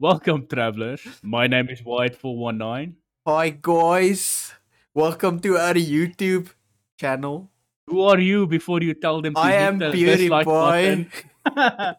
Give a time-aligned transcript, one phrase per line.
[0.00, 1.02] Welcome, travelers.
[1.26, 2.94] My name is White419.
[3.26, 4.54] Hi guys,
[4.94, 6.54] welcome to our YouTube
[6.94, 7.50] channel.
[7.90, 10.44] Who are you before you tell them to I am the Beauty Boy.
[10.46, 11.10] button?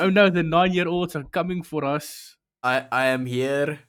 [0.00, 2.40] oh no, the nine year olds are coming for us.
[2.64, 3.84] I I am here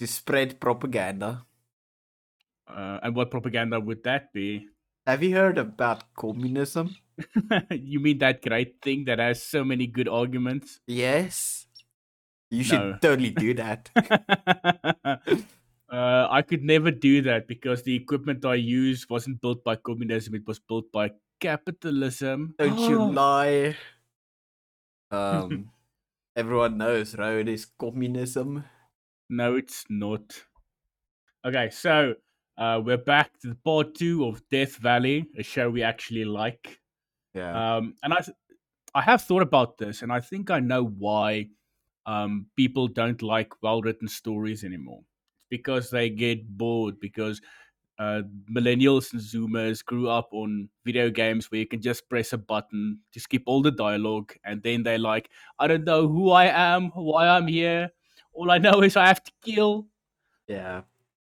[0.00, 1.44] to spread propaganda.
[2.64, 4.72] Uh, and what propaganda would that be?
[5.06, 6.96] Have you heard about communism?
[7.70, 10.80] you mean that great thing that has so many good arguments?
[10.88, 11.63] Yes.
[12.54, 12.98] You should No.
[13.00, 13.90] totally do that.
[15.04, 20.34] uh, I could never do that because the equipment I use wasn't built by communism,
[20.34, 22.54] it was built by capitalism.
[22.58, 23.76] Don't you lie.
[25.10, 25.70] Um
[26.36, 28.64] everyone knows road is communism.
[29.30, 30.44] No, it's not.
[31.46, 32.14] Okay, so
[32.58, 36.80] uh, we're back to the part two of Death Valley, a show we actually like.
[37.34, 37.76] Yeah.
[37.76, 38.36] Um, and I, th-
[38.94, 41.48] I have thought about this, and I think I know why
[42.06, 45.02] um, people don't like well-written stories anymore.
[45.38, 47.00] It's because they get bored.
[47.00, 47.40] Because
[47.98, 52.38] uh, millennials and Zoomers grew up on video games where you can just press a
[52.38, 56.46] button to skip all the dialogue, and then they're like, "I don't know who I
[56.46, 57.90] am, why I'm here.
[58.32, 59.86] All I know is I have to kill."
[60.48, 60.82] yeah.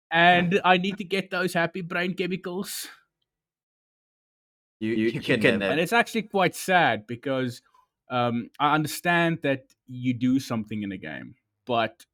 [0.09, 2.88] and I need to get those happy brain chemicals.
[4.80, 5.80] You, you, can, And never.
[5.80, 7.61] it's actually quite sad because
[8.12, 12.06] um, I understand that you do something in a game, but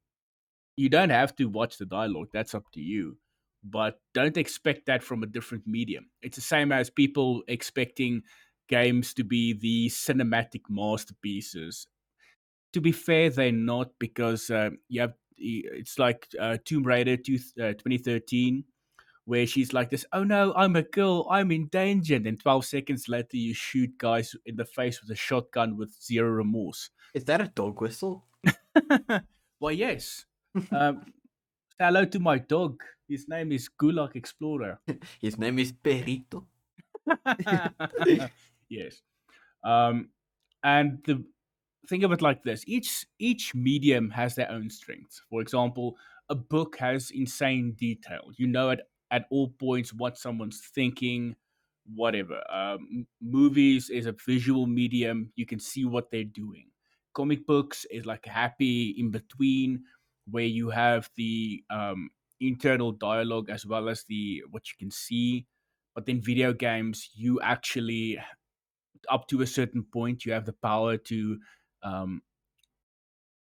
[0.76, 2.28] you don't have to watch the dialogue.
[2.32, 3.18] That's up to you.
[3.64, 6.10] But don't expect that from a different medium.
[6.22, 8.22] It's the same as people expecting
[8.68, 11.88] games to be the cinematic masterpieces.
[12.74, 17.38] To be fair, they're not because uh, you have it's like uh, Tomb Raider two,
[17.60, 18.64] uh, 2013
[19.28, 22.16] where she's like this, oh no, I'm a girl, I'm in danger.
[22.16, 25.94] And then 12 seconds later, you shoot guys in the face with a shotgun with
[26.02, 26.88] zero remorse.
[27.12, 28.24] Is that a dog whistle?
[29.58, 30.24] Why, yes.
[30.72, 31.12] um,
[31.78, 32.80] hello to my dog.
[33.06, 34.80] His name is Gulag Explorer.
[35.20, 36.46] His name is Perito.
[38.70, 39.02] yes.
[39.62, 40.08] Um,
[40.64, 41.22] and the
[41.86, 45.20] think of it like this: each each medium has their own strengths.
[45.28, 45.96] For example,
[46.30, 48.30] a book has insane detail.
[48.36, 48.80] You know at
[49.10, 51.36] at all points what someone's thinking,
[51.94, 52.42] whatever.
[52.52, 55.32] Um, movies is a visual medium.
[55.36, 56.66] You can see what they're doing.
[57.14, 59.84] Comic books is like a happy in between
[60.30, 62.10] where you have the um,
[62.40, 65.46] internal dialogue as well as the what you can see.
[65.94, 68.18] But then video games, you actually
[69.08, 71.38] up to a certain point, you have the power to
[71.82, 72.22] um,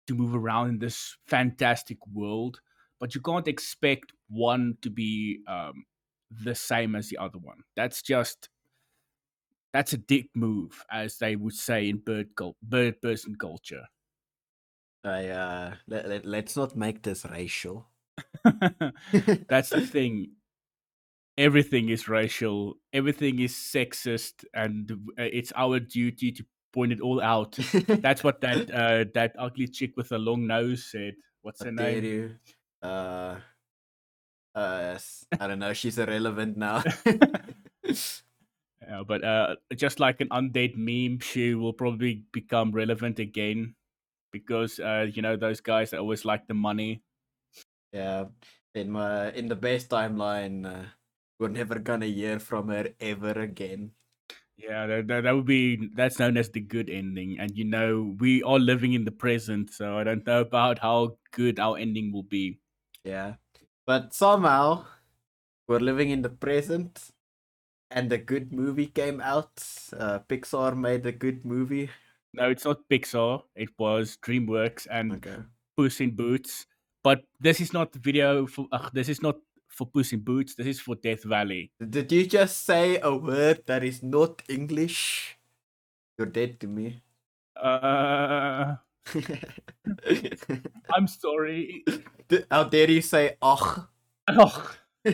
[0.06, 2.60] to move around in this fantastic world,
[3.02, 5.84] but you can't expect one to be um,
[6.44, 7.58] the same as the other one.
[7.74, 8.48] That's just
[9.72, 12.28] that's a dick move, as they would say in bird
[12.62, 13.86] bird person culture.
[15.02, 17.88] I uh let, let, let's not make this racial.
[18.44, 20.36] that's the thing.
[21.36, 22.74] Everything is racial.
[22.92, 24.88] Everything is sexist, and
[25.18, 27.58] uh, it's our duty to point it all out.
[27.88, 31.14] That's what that uh, that ugly chick with the long nose said.
[31.40, 32.38] What's her name?
[32.82, 33.36] Uh,
[34.54, 34.98] uh,
[35.38, 35.72] I don't know.
[35.72, 36.82] She's irrelevant now.
[38.82, 43.74] Yeah, but uh, just like an undead meme, she will probably become relevant again
[44.32, 47.02] because uh, you know those guys that always like the money.
[47.92, 48.26] yeah,
[48.74, 50.86] in my in the best timeline, uh,
[51.38, 53.92] we're never gonna hear from her ever again.
[54.56, 58.14] Yeah, that, that, that would be that's known as the good ending, and you know
[58.20, 62.12] we are living in the present, so I don't know about how good our ending
[62.12, 62.58] will be.
[63.04, 63.34] Yeah,
[63.86, 64.84] but somehow
[65.66, 67.10] we're living in the present,
[67.90, 69.62] and a good movie came out.
[69.96, 71.90] Uh, Pixar made a good movie.
[72.34, 73.42] No, it's not Pixar.
[73.54, 75.36] It was DreamWorks and Okay.
[75.76, 76.66] Puss in Boots.
[77.02, 78.66] But this is not video for.
[78.72, 79.36] Uh, this is not
[79.68, 80.54] for Puss in Boots.
[80.54, 81.72] This is for Death Valley.
[81.80, 85.36] Did you just say a word that is not English?
[86.16, 87.02] You're dead to me.
[87.56, 88.76] Uh,
[90.94, 91.84] I'm sorry.
[92.50, 93.88] How dare you say "och"?
[94.28, 94.76] Ugh.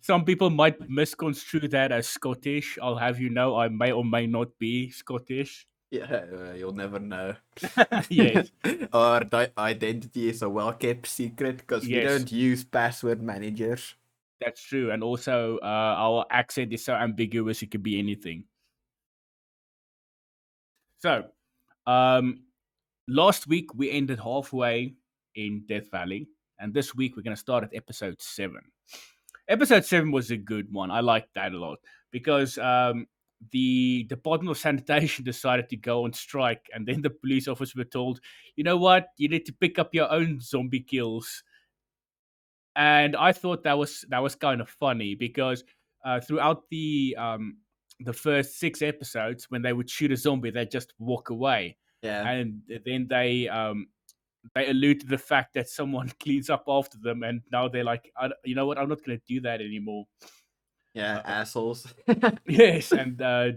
[0.00, 2.78] Some people might misconstrue that as Scottish.
[2.82, 5.66] I'll have you know, I may or may not be Scottish.
[5.92, 7.34] Yeah, uh, you'll never know.
[8.08, 8.52] Yes.
[8.92, 13.96] Our di- identity is a well kept secret because we don't use password managers.
[14.40, 14.92] That's true.
[14.92, 18.44] And also, uh, our accent is so ambiguous, it could be anything.
[20.98, 21.24] So,
[21.86, 22.44] um,
[23.08, 24.94] last week we ended halfway
[25.34, 26.28] in Death Valley,
[26.58, 28.60] and this week we're going to start at episode seven.
[29.48, 30.90] Episode seven was a good one.
[30.90, 31.78] I liked that a lot
[32.12, 33.06] because um,
[33.50, 37.84] the Department of Sanitation decided to go on strike, and then the police officers were
[37.84, 38.20] told,
[38.56, 39.08] "You know what?
[39.16, 41.42] You need to pick up your own zombie kills."
[42.76, 45.64] And I thought that was that was kind of funny because
[46.04, 47.58] uh, throughout the um,
[48.04, 52.28] the first six episodes, when they would shoot a zombie, they just walk away, Yeah.
[52.28, 53.86] and then they um,
[54.54, 58.10] they allude to the fact that someone cleans up after them, and now they're like,
[58.16, 58.78] I, "You know what?
[58.78, 60.06] I'm not going to do that anymore."
[60.94, 61.86] yeah, uh, assholes.
[62.46, 63.52] Yes, and uh,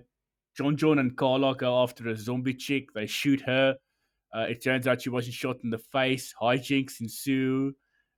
[0.58, 2.94] John John and Carla go after a zombie chick.
[2.94, 3.76] They shoot her.
[4.36, 6.34] Uh, it turns out she wasn't shot in the face.
[6.40, 7.74] Hijinks ensue,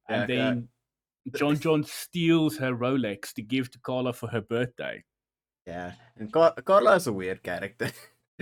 [0.10, 0.36] and yeah.
[0.36, 0.70] then
[1.36, 5.04] John John steals her Rolex to give to Carla for her birthday.
[5.66, 5.94] Yeah.
[6.18, 7.92] And Car- Carla is a weird character.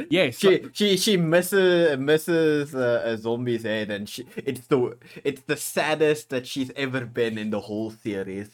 [0.09, 5.41] Yes, she she she misses misses uh, a zombie's head, and she it's the it's
[5.43, 8.49] the saddest that she's ever been in the whole series.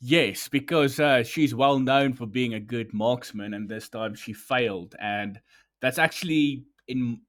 [0.00, 4.32] yes, because uh, she's well known for being a good marksman, and this time she
[4.32, 5.40] failed, and
[5.80, 7.20] that's actually in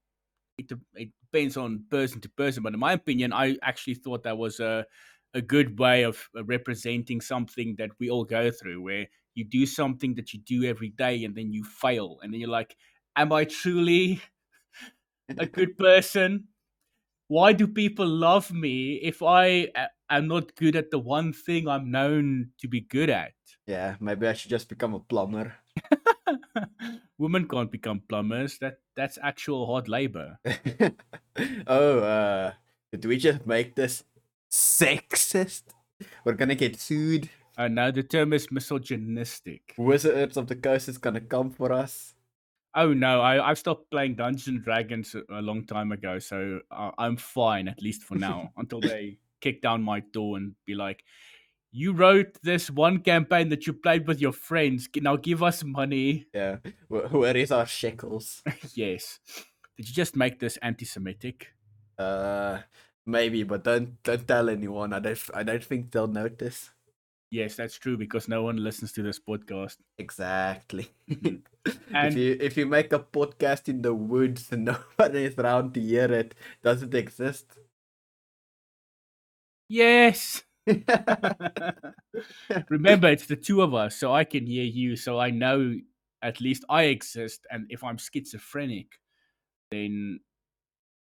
[0.58, 4.38] it, it depends on person to person, but in my opinion, I actually thought that
[4.38, 4.86] was a
[5.36, 9.66] a good way of uh, representing something that we all go through, where you do
[9.66, 12.76] something that you do every day, and then you fail, and then you're like,
[13.16, 14.22] "Am I truly
[15.38, 16.48] a good person?
[17.28, 19.70] Why do people love me if i
[20.10, 23.34] am not good at the one thing I'm known to be good at?"
[23.66, 25.56] Yeah, maybe I should just become a plumber.
[27.18, 28.58] Women can't become plumbers.
[28.60, 30.40] That that's actual hard labor.
[31.68, 32.54] oh, uh,
[32.92, 34.04] did we just make this
[34.52, 35.64] sexist?
[36.26, 37.30] We're gonna get sued.
[37.58, 39.74] Uh, no, the term is misogynistic.
[39.78, 42.16] Wizards of the Coast is gonna come for us.
[42.76, 46.92] Oh no, I I've stopped playing Dungeons and Dragons a, long time ago, so uh,
[46.98, 51.04] I'm fine at least for now until they kick down my door and be like,
[51.72, 54.90] "You wrote this one campaign that you played with your friends.
[54.96, 56.58] Now give us money." Yeah,
[56.88, 58.42] wh- where is our shekels?
[58.74, 59.20] yes.
[59.78, 61.54] Did you just make this anti-Semitic?
[61.98, 62.60] Uh,
[63.06, 64.94] maybe, but don't don't tell anyone.
[64.94, 66.72] I don't I don't think they'll notice.
[67.34, 69.78] Yes, that's true because no one listens to this podcast.
[69.98, 70.88] Exactly.
[71.96, 75.74] And- if you if you make a podcast in the woods and nobody is around
[75.74, 77.58] to hear it, does it exist?
[79.68, 80.44] Yes.
[82.70, 85.74] Remember, it's the two of us, so I can hear you, so I know
[86.22, 87.48] at least I exist.
[87.50, 89.00] And if I'm schizophrenic,
[89.72, 90.20] then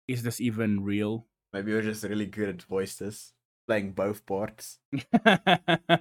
[0.09, 1.27] is this even real?
[1.53, 3.35] Maybe you're just really good at voices,
[3.67, 4.79] playing both parts.
[5.25, 5.99] I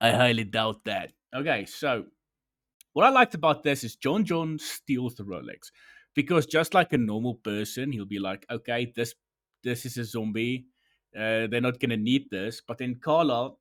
[0.00, 1.12] highly doubt that.
[1.34, 2.06] Okay, so
[2.92, 5.70] what I liked about this is John John steals the Rolex
[6.14, 9.14] because just like a normal person, he'll be like, "Okay, this
[9.62, 10.66] this is a zombie.
[11.16, 13.52] Uh, they're not gonna need this." But then Carla,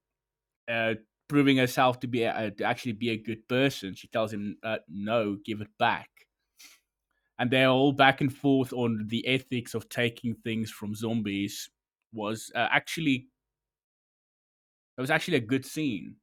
[0.67, 0.95] uh,
[1.27, 4.77] proving herself to be a, to actually be a good person, she tells him, uh,
[4.87, 6.09] "No, give it back."
[7.39, 11.69] And they're all back and forth on the ethics of taking things from zombies.
[12.13, 13.27] Was uh, actually
[14.97, 16.15] it was actually a good scene.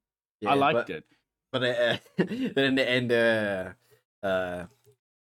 [0.46, 1.04] I liked but, it.
[1.52, 4.66] But uh, then in the end, uh, uh,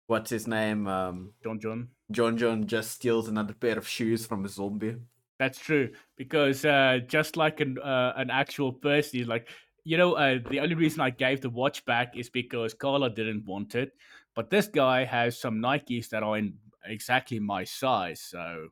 [0.08, 0.88] what's his name?
[0.88, 1.90] Um, John John.
[2.12, 4.96] John John just steals another pair of shoes from a zombie.
[5.40, 9.48] That's true because uh, just like an uh, an actual person, he's like
[9.84, 13.46] you know uh, the only reason I gave the watch back is because Carla didn't
[13.46, 13.92] want it,
[14.36, 16.56] but this guy has some Nikes that are in
[16.86, 18.68] exactly my size, so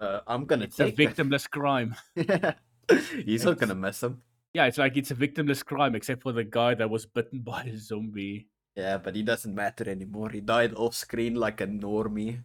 [0.00, 1.30] Uh, I'm gonna it's a take them.
[1.30, 1.94] victimless crime.
[3.24, 4.22] He's not gonna miss him.
[4.52, 7.64] Yeah, it's like it's a victimless crime except for the guy that was bitten by
[7.64, 8.48] a zombie.
[8.76, 10.30] Yeah, but he doesn't matter anymore.
[10.30, 12.42] He died off screen like a normie.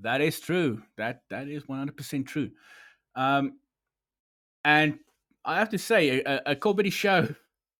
[0.00, 0.82] That is true.
[0.96, 2.50] That that is one hundred percent true.
[3.14, 3.58] Um,
[4.64, 4.98] and
[5.44, 7.32] I have to say, a, a comedy show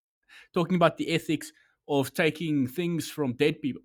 [0.55, 1.53] talking about the ethics
[1.89, 3.83] of taking things from dead people.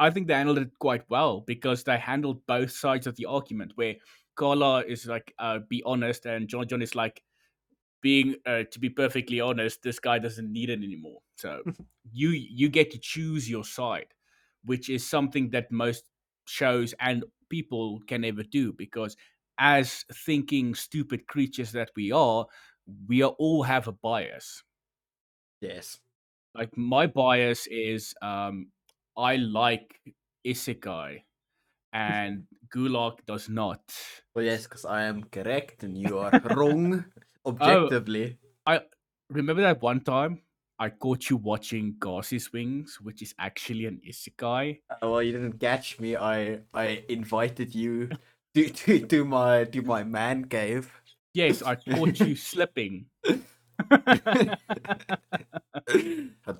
[0.00, 3.74] I think they handled it quite well because they handled both sides of the argument.
[3.76, 3.96] Where
[4.36, 7.22] Carla is like, uh, "Be honest," and John John is like,
[8.02, 11.64] "Being uh, to be perfectly honest, this guy doesn't need it anymore." So
[12.12, 14.14] you you get to choose your side,
[14.64, 16.10] which is something that most
[16.46, 19.16] shows and people can never do because
[19.58, 22.46] as thinking stupid creatures that we are
[23.08, 24.64] we are all have a bias
[25.60, 26.00] Yes.
[26.54, 28.72] like my bias is um
[29.16, 30.00] i like
[30.46, 31.22] isekai
[31.92, 33.82] and gulag does not
[34.34, 37.04] Well, yes, because I am correct and you are wrong
[37.44, 38.38] objectively.
[38.66, 38.82] I
[39.30, 40.42] remember that one time
[40.78, 45.58] i caught you watching Garci's wings which is actually an isekai Uh, well, you didn't
[45.60, 46.16] catch me.
[46.16, 48.10] I I invited you
[48.54, 50.90] to, to, to my to my man cave.
[51.34, 53.06] yes i caught you slipping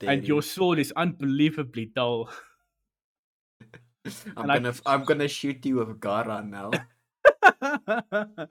[0.06, 0.34] and you.
[0.34, 2.30] your sword is unbelievably dull.
[4.36, 6.70] I'm and gonna f- I'm gonna shoot you with Gara now.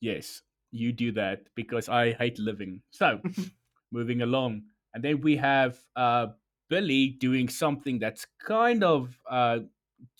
[0.00, 2.82] yes, you do that because I hate living.
[2.90, 3.20] So,
[3.92, 4.62] moving along.
[4.94, 6.28] And then we have uh,
[6.68, 9.60] Billy doing something that's kind of, uh,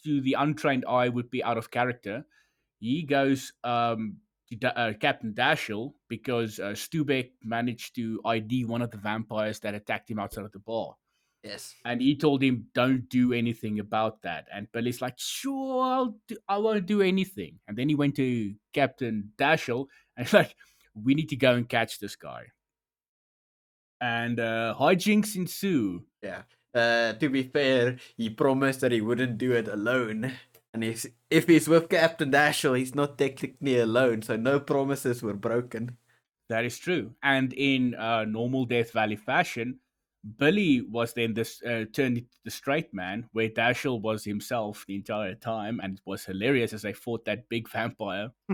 [0.04, 2.24] to the untrained eye, would be out of character.
[2.80, 4.16] He goes um,
[4.64, 10.10] uh, Captain Dashell because uh, Stubeck managed to ID one of the vampires that attacked
[10.10, 10.94] him outside of the bar.
[11.42, 11.74] Yes.
[11.84, 16.36] And he told him, "Don't do anything about that." And Billy's like, "Sure, I'll do,
[16.48, 19.86] I won't do anything." And then he went to Captain Dashell
[20.16, 20.56] and he's like,
[20.94, 22.46] "We need to go and catch this guy."
[24.00, 26.04] And uh, hijinks ensue.
[26.22, 26.42] Yeah.
[26.74, 30.32] Uh, to be fair, he promised that he wouldn't do it alone.
[30.75, 35.33] And he's, if he's with Captain Dashell, he's not technically alone, so no promises were
[35.33, 35.99] broken.
[36.49, 37.14] That is true.
[37.23, 39.78] And in uh, normal Death Valley fashion,
[40.37, 44.97] Billy was then this uh, turned into the straight man, where Dashell was himself the
[44.97, 48.31] entire time, and it was hilarious as they fought that big vampire.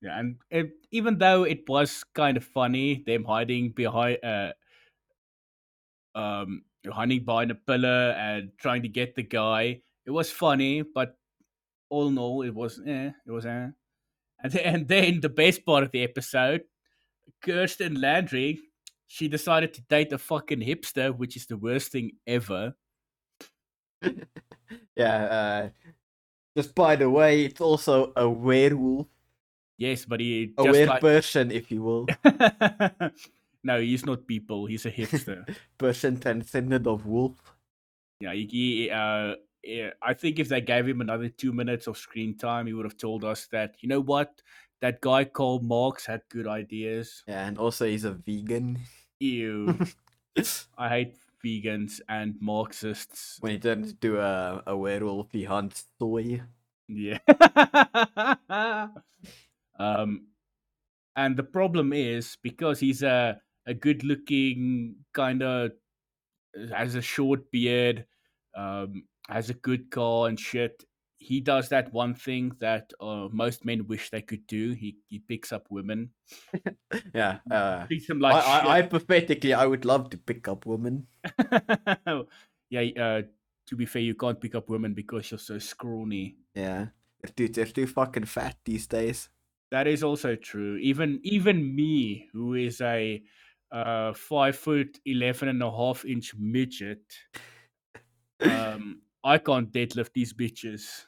[0.00, 4.52] yeah, and it, even though it was kind of funny, them hiding behind, uh,
[6.16, 10.82] um, hiding behind a pillar and trying to get the guy, it was funny.
[10.82, 11.16] But
[11.88, 13.68] all in all, it was, eh, it was, eh.
[14.42, 16.62] And then, and then the best part of the episode,
[17.42, 18.60] Kirsten Landry,
[19.06, 22.74] she decided to date a fucking hipster, which is the worst thing ever.
[24.96, 25.68] Yeah, uh,
[26.56, 29.06] just by the way, it's also a werewolf,
[29.80, 32.06] Yes, but he a weird like person, if you will.
[33.62, 34.66] no, he's not people.
[34.66, 35.44] He's a hipster.
[35.78, 37.36] person transcendent of wolf.
[38.20, 41.98] yeah, he, he, uh, yeah, I think if they gave him another two minutes of
[41.98, 44.40] screen time, he would have told us that you know what,
[44.80, 47.22] that guy called Marx had good ideas.
[47.28, 48.78] Yeah, and also he's a vegan.
[49.20, 49.78] Ew,
[50.78, 53.38] I hate vegans and Marxists.
[53.40, 56.42] when he turns into a, a werewolf, he hunts soy.
[56.88, 57.18] Yeah.
[59.78, 60.26] um,
[61.16, 65.72] and the problem is because he's a a good looking kind of
[66.72, 68.06] has a short beard,
[68.56, 70.84] um, has a good car and shit.
[71.18, 74.72] He does that one thing that uh, most men wish they could do.
[74.72, 76.10] He he picks up women.
[77.14, 81.06] Yeah, uh, Treats them I, like I, hypothetically, I would love to pick up women.
[82.70, 82.82] yeah.
[82.98, 83.22] Uh,
[83.66, 86.36] to be fair, you can't pick up women because you're so scrawny.
[86.54, 86.86] Yeah,
[87.22, 89.28] they're too, they're too fucking fat these days.
[89.70, 90.76] That is also true.
[90.78, 93.22] Even even me, who is a
[93.72, 97.02] uh, five foot eleven and a half inch midget,
[98.40, 101.04] um, I can't deadlift these bitches.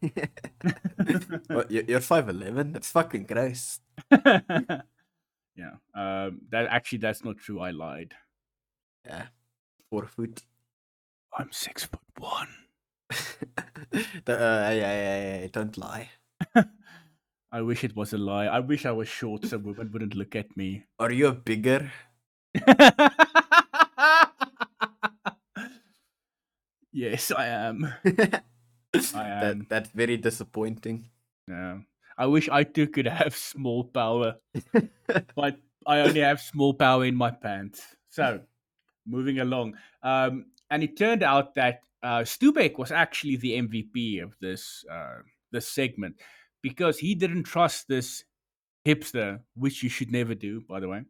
[1.48, 2.72] what, you're, you're 5'11?
[2.72, 3.80] That's fucking gross.
[4.10, 4.80] yeah,
[5.94, 7.60] um, that actually that's not true.
[7.60, 8.14] I lied.
[9.06, 9.26] Yeah,
[9.88, 10.42] four foot.
[11.36, 12.48] I'm six foot one.
[14.24, 16.10] The- uh, yeah, yeah, yeah, don't lie.
[17.52, 18.46] I wish it was a lie.
[18.46, 20.84] I wish I was short so women wouldn't look at me.
[21.00, 21.90] Are you a bigger?
[26.92, 27.92] yes, I am.
[28.04, 28.44] that,
[29.14, 29.66] am.
[29.68, 31.10] that's very disappointing.
[31.48, 31.78] Yeah.
[32.16, 34.36] I wish I too could have small power,
[35.34, 37.82] but I only have small power in my pants.
[38.10, 38.40] So,
[39.06, 39.74] moving along.
[40.02, 45.24] Um, and it turned out that uh, Stubeck was actually the MVP of this uh,
[45.50, 46.16] this segment
[46.62, 48.24] because he didn't trust this
[48.86, 51.02] hipster, which you should never do, by the way.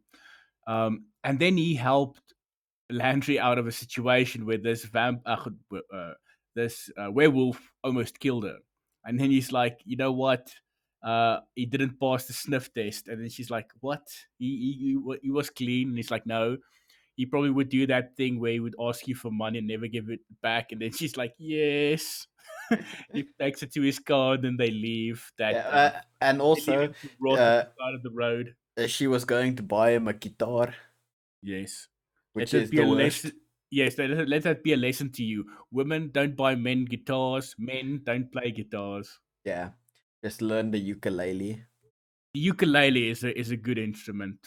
[0.66, 2.34] Um, and then he helped
[2.90, 5.36] Landry out of a situation where this vamp, uh,
[5.94, 6.12] uh,
[6.54, 8.58] this uh, werewolf almost killed her.
[9.04, 10.50] And then he's like, you know what?
[11.02, 13.08] Uh, he didn't pass the sniff test.
[13.08, 14.06] And then she's like, what?
[14.38, 15.88] He, he, he, he was clean.
[15.88, 16.58] And he's like, no.
[17.20, 19.88] He probably would do that thing where he would ask you for money and never
[19.92, 20.72] give it back.
[20.72, 22.24] And then she's like, yes.
[23.12, 25.20] he takes it to his car and then they leave.
[25.36, 28.54] That Yeah, uh, and also, him to rot uh, side of the road.
[28.80, 30.72] uh, she was going to buy him a guitar,
[31.42, 31.88] Yes.
[32.32, 33.24] which let is be the a worst.
[33.28, 33.32] lesson.
[33.70, 35.44] Yes, let, let that be a lesson to you.
[35.70, 37.54] Women don't buy men guitars.
[37.58, 39.20] Men don't play guitars.
[39.44, 39.70] Yeah,
[40.24, 41.66] just learn the ukulele.
[42.34, 44.38] The ukulele is a is a good instrument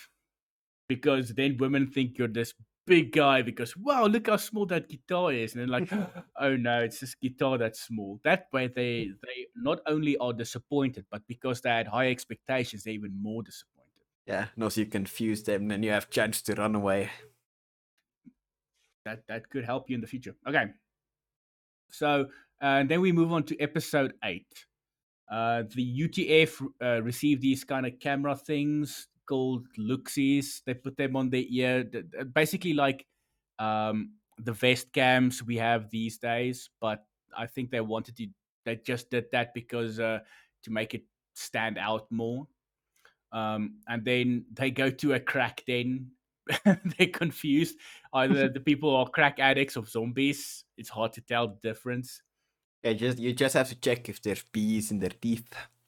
[0.88, 2.54] because then women think you're this
[2.86, 5.92] big guy because wow, look how small that guitar is, and then like,
[6.40, 8.20] oh no, it's this guitar that's small.
[8.24, 12.94] That way, they they not only are disappointed, but because they had high expectations, they're
[12.94, 13.90] even more disappointed.
[14.26, 17.10] Yeah, and also you confuse them, and you have chance to run away.
[19.06, 20.36] that that could help you in the future.
[20.48, 20.66] Okay.
[21.90, 22.28] So
[22.62, 24.66] and then we move on to episode eight.
[25.32, 30.62] Uh, the UTF uh, received these kind of camera things called Luxies.
[30.66, 31.86] They put them on their ear,
[32.34, 33.06] basically like
[33.60, 36.70] um, the vest cams we have these days.
[36.80, 37.06] But
[37.38, 38.28] I think they wanted to.
[38.66, 40.20] They just did that because uh,
[40.64, 41.04] to make it
[41.34, 42.48] stand out more.
[43.32, 46.12] Um, and then they go to a crack den.
[46.66, 47.78] They're confused.
[48.14, 50.64] Either the people are crack addicts or zombies.
[50.78, 52.22] It's hard to tell the difference.
[52.84, 55.48] Yeah, just you just have to check if there's bees in their teeth.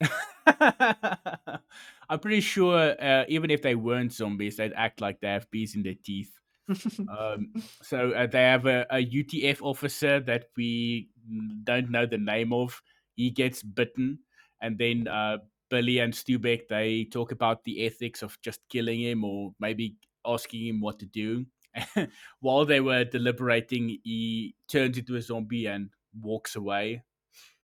[2.08, 5.74] I'm pretty sure uh, even if they weren't zombies, they'd act like they have bees
[5.74, 6.30] in their teeth.
[7.18, 11.08] um, so uh, they have a, a, UTF officer that we
[11.64, 12.80] don't know the name of.
[13.14, 14.18] He gets bitten,
[14.60, 15.38] and then uh,
[15.70, 19.96] Billy and Stubeck they talk about the ethics of just killing him or maybe
[20.26, 21.46] asking him what to do.
[22.40, 27.04] While they were deliberating, he turns into a zombie and walks away.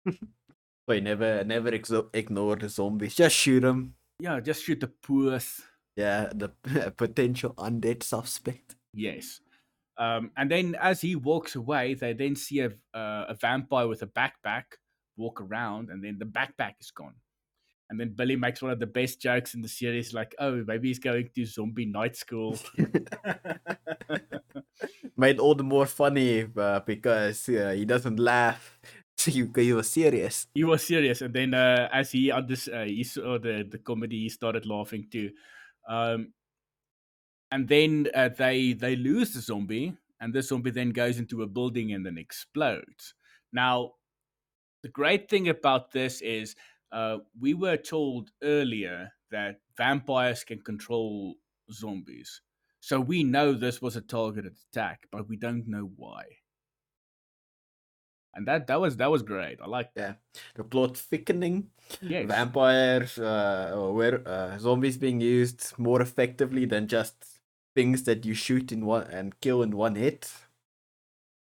[0.88, 3.16] Wait, never, never ignore the zombies.
[3.16, 3.96] Just shoot them.
[4.20, 5.62] Yeah, just shoot the puss.
[5.96, 6.50] Yeah, the
[6.98, 8.76] potential undead suspect.
[8.94, 9.42] Yes.
[9.98, 14.02] Um, and then as he walks away, they then see a, uh, a vampire with
[14.02, 14.64] a backpack
[15.18, 17.16] walk around, and then the backpack is gone.
[17.90, 20.88] And then Billy makes one of the best jokes in the series, like, "Oh, maybe
[20.88, 22.58] he's going to zombie night school."
[25.18, 28.80] Made all the more funny uh, because uh, he doesn't laugh.
[29.26, 29.32] He,
[29.64, 30.48] you were serious.
[30.54, 34.20] He was serious, and then uh, as he under, uh, he saw the the comedy,
[34.24, 35.32] he started laughing too.
[35.88, 36.34] Um,
[37.52, 41.48] and then uh, they they lose the zombie, and the zombie then goes into a
[41.48, 43.16] building and then explodes.
[43.52, 43.94] Now,
[44.84, 46.56] the great thing about this is
[46.92, 51.36] uh, we were told earlier that vampires can control
[51.72, 52.42] zombies,
[52.82, 56.26] so we know this was a targeted attack, but we don't know why.
[58.34, 59.60] And that that was that was great.
[59.62, 60.14] I like yeah
[60.56, 61.72] the plot thickening.
[62.02, 62.28] Yes.
[62.28, 67.16] Vampires uh, or where uh, zombies being used more effectively than just
[67.76, 70.32] things that you shoot in one and kill in one hit.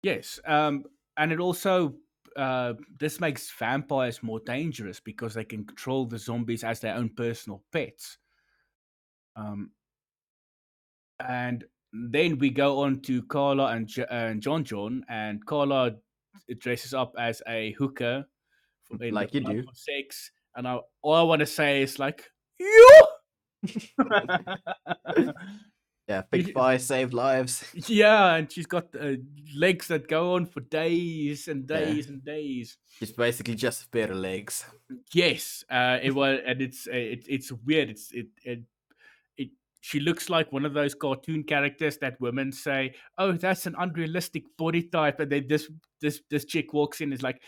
[0.04, 0.84] Yes, um,
[1.16, 1.96] and it also
[2.36, 7.10] uh, this makes vampires more dangerous because they can control the zombies as their own
[7.10, 8.18] personal pets.
[9.36, 9.72] Um,
[11.20, 15.96] and then we go on to Carla and, J- and John John, and Carla
[16.60, 18.26] dresses up as a hooker,
[18.84, 20.32] for, like you do, sex.
[20.56, 22.24] And I, all I want to say is like,
[22.60, 23.08] you.
[26.08, 27.64] Yeah, big fire save lives.
[27.88, 29.16] Yeah, and she's got uh,
[29.56, 32.14] legs that go on for days and days yeah.
[32.14, 32.78] and days.
[33.00, 34.66] She's basically just a pair of legs.
[35.14, 37.90] Yes, uh, it was, and it's uh, it, it's weird.
[37.90, 38.64] It's it, it it
[39.84, 44.46] she looks like one of those cartoon characters that women say, "Oh, that's an unrealistic
[44.58, 45.70] body type," and then this
[46.00, 47.42] this this chick walks in is like,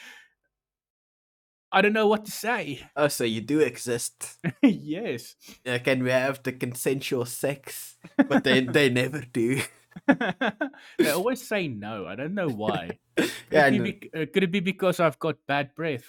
[1.72, 2.82] I don't know what to say.
[2.94, 4.36] Oh, so you do exist.
[4.62, 5.36] yes.
[5.66, 7.96] Uh, can we have the consensual sex?
[8.18, 9.62] But they they never do.
[10.06, 12.06] they always say no.
[12.06, 13.00] I don't know why.
[13.16, 16.04] Could, yeah, it be, uh, could it be because I've got bad breath?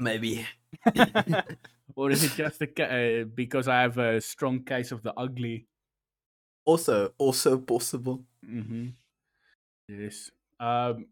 [0.00, 0.46] Maybe.
[1.96, 5.66] Or is it just a, uh, because I have a strong case of the ugly?
[6.64, 8.24] Also, also possible.
[8.48, 8.88] Mm-hmm.
[9.88, 10.30] Yes.
[10.60, 11.06] Um,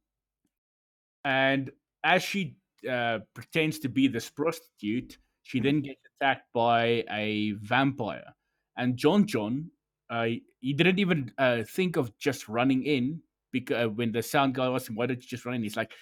[1.24, 1.70] and
[2.04, 2.56] as she
[2.88, 5.64] uh, pretends to be this prostitute, she mm-hmm.
[5.64, 8.34] then gets attacked by a vampire.
[8.76, 9.70] And John John,
[10.08, 10.28] uh,
[10.60, 13.20] he didn't even uh, think of just running in
[13.52, 15.76] because uh, when the sound guy asked him, "Why don't you just run in?" He's
[15.76, 15.92] like,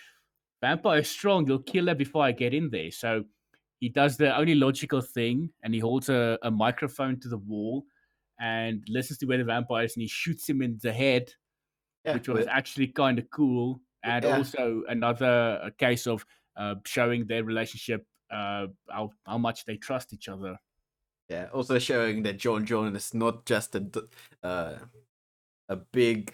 [0.60, 1.46] "Vampire is strong.
[1.46, 3.24] You'll kill her before I get in there." So
[3.80, 7.84] he does the only logical thing, and he holds a, a microphone to the wall
[8.40, 11.32] and listens to where the vampire is, and he shoots him in the head,
[12.04, 12.54] yeah, which was but...
[12.54, 14.36] actually kind of cool and yeah.
[14.36, 16.24] also another case of
[16.56, 20.56] uh, showing their relationship, uh, how how much they trust each other.
[21.28, 23.84] Yeah, also showing that John John is not just a
[24.42, 24.74] uh,
[25.68, 26.32] a big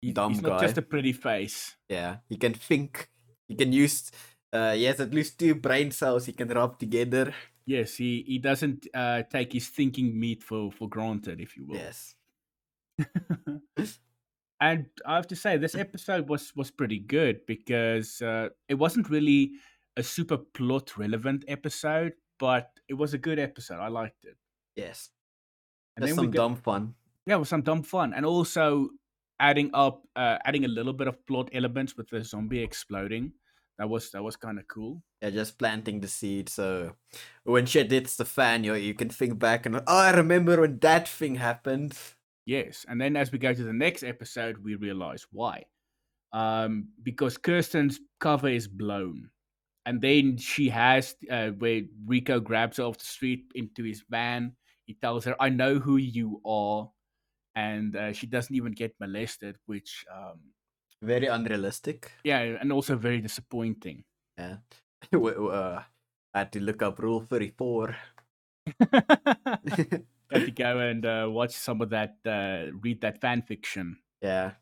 [0.00, 0.48] he, dumb he's guy.
[0.48, 1.76] not just a pretty face.
[1.88, 3.08] Yeah, he can think.
[3.48, 4.10] He can use.
[4.52, 7.34] Uh, he has at least two brain cells he can rub together.
[7.66, 11.76] Yes, he he doesn't uh, take his thinking meat for for granted, if you will.
[11.76, 12.14] Yes.
[14.60, 19.10] and I have to say this episode was was pretty good because uh, it wasn't
[19.10, 19.52] really
[19.96, 23.80] a super plot relevant episode, but it was a good episode.
[23.80, 24.36] I liked it.
[24.76, 25.10] Yes,
[25.96, 26.94] and There's then some got, dumb fun.
[27.26, 28.90] Yeah, with some dumb fun, and also
[29.40, 33.32] adding up, uh, adding a little bit of plot elements with the zombie exploding.
[33.78, 35.02] That was that was kind of cool.
[35.20, 36.48] Yeah, just planting the seed.
[36.48, 36.92] So
[37.44, 40.78] when shit hits the fan, you you can think back and oh, I remember when
[40.78, 41.96] that thing happened.
[42.46, 45.64] Yes, and then as we go to the next episode, we realize why.
[46.32, 49.30] Um, because Kirsten's cover is blown,
[49.84, 54.52] and then she has uh, where Rico grabs her off the street into his van.
[54.86, 56.90] He tells her, "I know who you are,"
[57.56, 60.40] and uh, she doesn't even get molested, which um,
[61.02, 62.12] Very unrealistic.
[62.24, 64.04] yeah, and also very disappointing.
[64.38, 64.58] Yeah.
[65.14, 65.82] Uh,
[66.34, 67.96] I had to look up Rule 34.
[70.32, 73.98] Had to go and uh, watch some of that, uh, read that fan fiction.
[74.20, 74.52] yeah.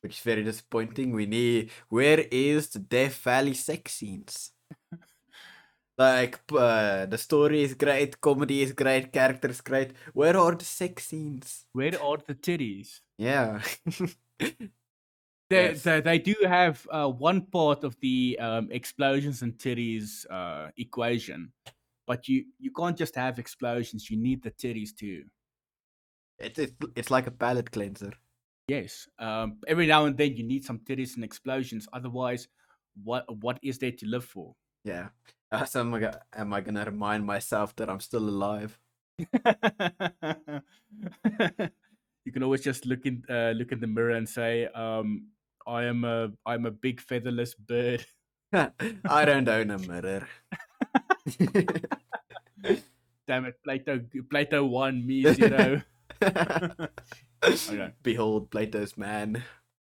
[0.00, 1.10] Which is very disappointing.
[1.12, 1.72] We need.
[1.88, 4.52] Where is the Death Valley sex scenes?
[5.98, 9.92] like, uh, the story is great, comedy is great, characters great.
[10.12, 11.66] Where are the sex scenes?
[11.72, 13.00] Where are the titties?
[13.18, 13.60] Yeah.
[15.50, 15.82] They, Yes.
[15.82, 21.52] they, they do have uh, one part of the um, explosions and titties uh, equation,
[22.06, 24.10] but you, you can't just have explosions.
[24.10, 25.24] You need the titties too.
[26.38, 28.12] it, it, it's like a palate cleanser.
[28.68, 29.08] Yes.
[29.18, 31.88] Um, every now and then you need some titties and explosions.
[31.94, 32.48] Otherwise,
[33.02, 34.54] what what is there to live for?
[34.84, 35.08] Yeah.
[35.50, 38.78] Uh, so am I, go- am I gonna remind myself that I'm still alive?
[39.18, 39.26] you
[42.32, 45.28] can always just look in uh, look in the mirror and say, um,
[45.68, 48.04] "I am a I'm a big featherless bird."
[48.52, 50.26] I don't own a mirror.
[53.26, 54.00] Damn it, Plato
[54.30, 55.82] Plato won me zero.
[56.22, 57.92] Okay.
[58.02, 59.42] Behold Plato's man.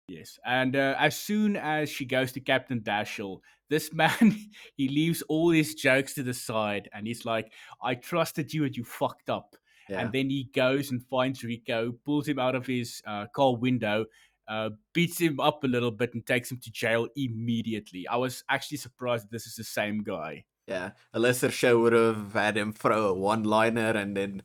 [0.07, 4.35] Yes, and uh, as soon as she goes to Captain Dashell, this man
[4.75, 8.75] he leaves all his jokes to the side, and he's like, "I trusted you, and
[8.75, 9.55] you fucked up."
[9.89, 9.99] Yeah.
[9.99, 14.05] And then he goes and finds Rico, pulls him out of his uh, car window,
[14.47, 18.07] uh, beats him up a little bit, and takes him to jail immediately.
[18.07, 20.45] I was actually surprised this is the same guy.
[20.67, 24.43] Yeah, a lesser show would have had him throw a one-liner and then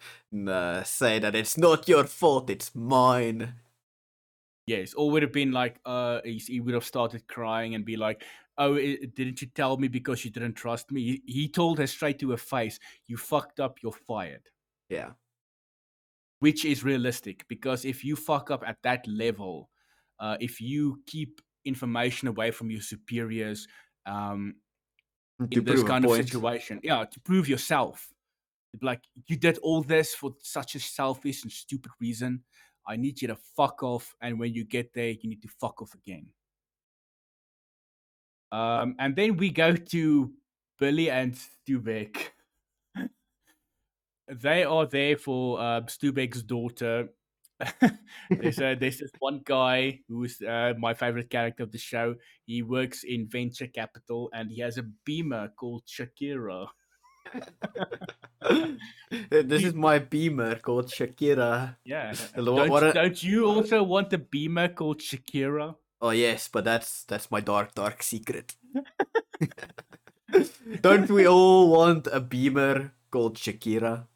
[0.49, 3.55] uh, say that it's not your fault, it's mine.
[4.67, 7.97] Yes, or would have been like, uh, he, he would have started crying and be
[7.97, 8.25] like,
[8.59, 12.19] "Oh, didn't you tell me because you didn't trust me?" He, he told her straight
[12.21, 13.79] to her face, "You fucked up.
[13.83, 14.43] You're fired."
[14.91, 15.13] Yeah,
[16.41, 19.71] which is realistic because if you fuck up at that level,
[20.21, 23.67] uh, if you keep information away from your superiors
[24.07, 24.55] um,
[25.51, 28.09] in this kind of situation, yeah, to prove yourself,
[28.83, 32.43] like you did all this for such a selfish and stupid reason.
[32.87, 35.83] I need you to fuck off, and when you get there, you need to fuck
[35.83, 36.29] off again.
[38.51, 40.33] Um, and then we go to
[40.79, 42.17] Billy and Stubeck.
[44.29, 47.09] they are there for uh, Stubeck's daughter.
[48.31, 52.15] there's, a, there's this one guy who's uh, my favorite character of the show.
[52.47, 56.69] He works in venture capital and he has a beamer called Shakira.
[59.31, 61.77] this is my beamer called Shakira.
[61.85, 62.15] Yeah.
[62.35, 65.77] Don't, what a- don't you also want a beamer called Shakira?
[66.01, 68.55] Oh yes, but that's that's my dark dark secret.
[70.81, 74.07] Don't we all want a beamer called Shakira?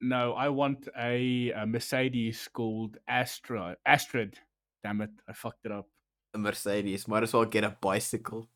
[0.00, 3.76] No, I want a, a Mercedes called Astra.
[3.86, 4.38] Astrid.
[4.84, 5.86] Damn it, I fucked it up.
[6.34, 7.08] A Mercedes.
[7.08, 8.48] Might as well get a bicycle.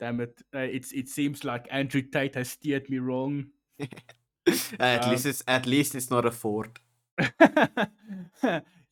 [0.00, 0.40] Damn it.
[0.54, 3.46] Uh, it's it seems like Andrew Tate has steered me wrong.
[4.80, 6.78] at Um, least it's at least it's not a Ford.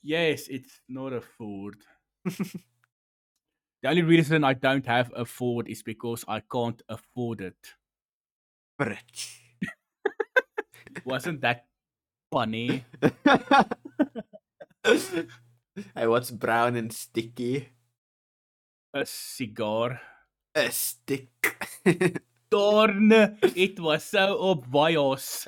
[0.02, 1.76] yes, it's not a Ford.
[2.24, 7.74] the only reason I don't have a Ford is because I can't afford it.
[11.04, 11.66] Wasn't that
[12.30, 12.84] funny?
[14.84, 17.70] hey, what's brown and sticky?
[18.92, 20.00] A cigar.
[20.54, 21.30] A stick.
[22.50, 23.10] Darn,
[23.56, 25.46] it was so obvious.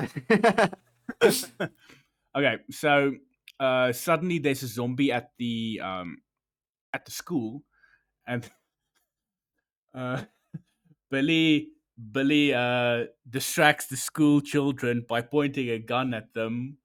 [2.35, 3.13] okay, so
[3.61, 6.19] uh, suddenly there's a zombie at the um,
[6.93, 7.63] at the school,
[8.27, 8.51] and
[9.95, 10.23] uh,
[11.11, 11.69] Billy
[12.13, 16.79] Billy uh, distracts the school children by pointing a gun at them,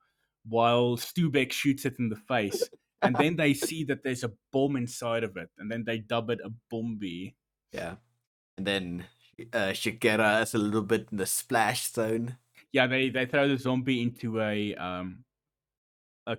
[0.45, 2.67] while Stubeck shoots it in the face.
[3.03, 6.29] And then they see that there's a bomb inside of it, and then they dub
[6.29, 7.35] it a bomby.
[7.73, 7.95] yeah.
[8.57, 9.05] And then
[9.51, 12.37] uh, Shakira is a little bit in the splash zone.
[12.71, 15.25] Yeah, they they throw the zombie into a um
[16.25, 16.37] a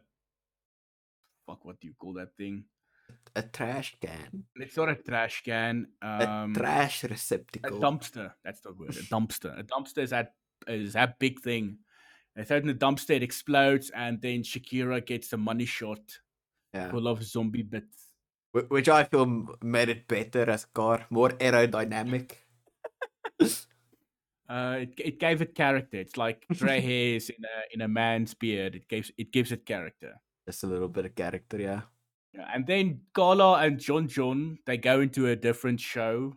[1.47, 1.65] fuck.
[1.65, 2.65] What do you call that thing?
[3.37, 4.45] A trash can.
[4.57, 5.89] It's not a trash can.
[6.01, 7.77] Um, a trash receptacle.
[7.77, 8.33] a dumpster.
[8.45, 8.91] That's the word.
[8.91, 9.59] A dumpster.
[9.59, 10.35] A dumpster is that
[10.69, 11.79] is that big thing.
[12.37, 13.11] They throw it in the dumpster.
[13.11, 16.19] It explodes, and then Shakira gets the money shot
[16.73, 16.91] yeah.
[16.91, 18.13] full of zombie bits.
[18.53, 22.33] Which I feel made it better as car, more aerodynamic.
[24.47, 25.97] Uh, it it gave it character.
[25.97, 28.75] It's like gray hairs in a in a man's beard.
[28.75, 30.21] It gives it gives it character.
[30.47, 31.81] Just a little bit of character, yeah.
[32.53, 36.35] And then Carla and John John they go into a different show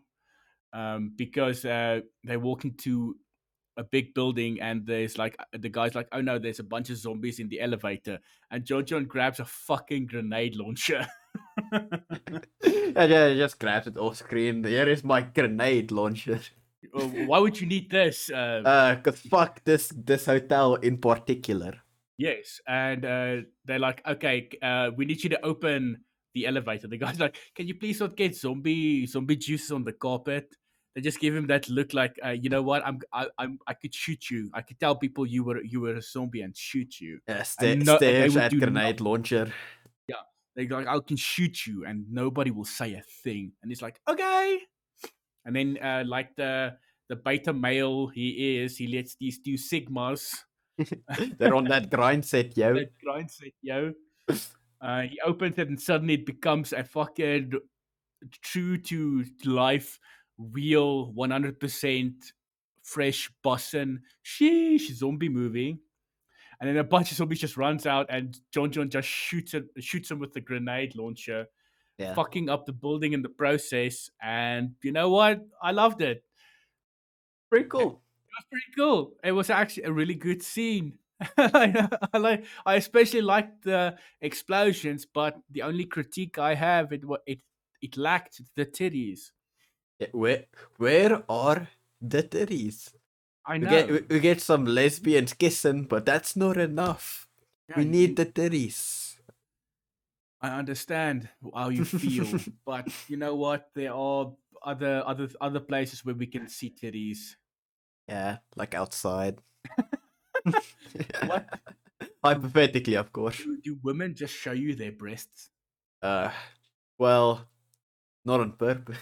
[0.74, 3.16] um, because uh, they walk into
[3.78, 6.98] a big building and there's like the guy's like, oh no, there's a bunch of
[6.98, 8.20] zombies in the elevator,
[8.52, 11.08] and John John grabs a fucking grenade launcher.
[12.64, 14.64] yeah, just grabs it off screen.
[14.64, 16.40] Here is my grenade launcher.
[16.92, 18.30] Why would you need this?
[18.30, 21.74] Uh, Uh, cause fuck this this hotel in particular.
[22.18, 26.04] Yes, and uh, they're like, okay, uh, we need you to open
[26.34, 26.88] the elevator.
[26.88, 30.56] The guy's like, can you please not get zombie zombie juices on the carpet?
[30.96, 32.84] They just give him that look, like, uh, you know what?
[32.84, 34.50] I'm, I, I'm, I could shoot you.
[34.56, 37.20] I could tell people you were, you were a zombie and shoot you.
[37.28, 39.54] Yeah, sta- no- they stares at grenade launcher.
[40.08, 40.16] Yeah,
[40.56, 43.52] They're like, I can shoot you, and nobody will say a thing.
[43.62, 44.60] And he's like, okay.
[45.46, 46.78] And then, uh, like the
[47.10, 50.34] the beta male he is, he lets these two sigmas
[51.38, 52.74] They're on that grind set, yo.
[52.76, 53.94] that grind set, yo.
[54.82, 57.52] Uh, he opens it and suddenly it becomes a fucking
[58.44, 60.00] true to life,
[60.38, 62.14] real, 100%
[62.84, 65.80] fresh bussin' sheesh zombie movie.
[66.60, 69.66] And then a bunch of zombies just runs out and John John just shoots it,
[69.80, 71.48] shoots him with the grenade launcher,
[71.98, 72.14] Yeah.
[72.16, 74.10] fucking up the building in the process.
[74.22, 75.42] And you know what?
[75.62, 76.24] I loved it.
[77.50, 78.02] Pretty cool.
[78.38, 79.14] Was pretty cool.
[79.24, 81.00] It was actually a really good scene.
[81.38, 82.46] I, like.
[82.66, 87.40] I especially liked the explosions, but the only critique I have it it
[87.82, 89.32] it lacked the titties.
[90.00, 90.46] Yeah, Where
[90.78, 91.68] where are
[92.00, 92.94] the titties?
[93.46, 93.70] I We know.
[93.70, 97.28] get we, we get some lesbians kissing, but that's not enough.
[97.70, 99.18] Yeah, We you- need the titties.
[100.40, 102.28] I understand how you feel,
[102.66, 103.72] but you know what?
[103.74, 107.36] There are other other other places where we can see titties.
[108.08, 109.42] Yeah, like outside.
[111.26, 111.46] What?
[112.24, 113.38] Hypothetically, of course.
[113.38, 115.50] Do, do women just show you their breasts?
[116.02, 116.30] Uh,
[116.98, 117.46] well,
[118.26, 118.98] not on purpose.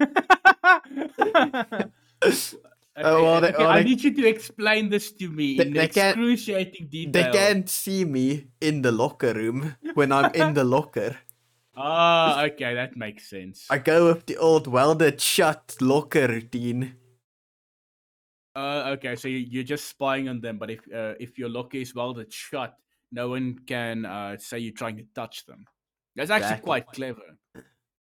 [2.98, 5.72] Okay, well, they- okay, I they- need you to explain this to me They- in
[5.74, 7.12] they excruciating detail.
[7.12, 11.16] They can't see me in the locker room when I'm in the locker.
[11.76, 13.66] Ah, okay, that makes sense.
[13.70, 16.96] I go with the old welded shut locker routine.
[18.58, 21.78] Uh, okay, so you- you're just spying on them, but if uh, if your locker
[21.78, 22.74] is welded shut,
[23.12, 25.64] no one can uh, say you're trying to touch them.
[26.16, 26.66] That's actually Exactly.
[26.66, 27.38] quite clever.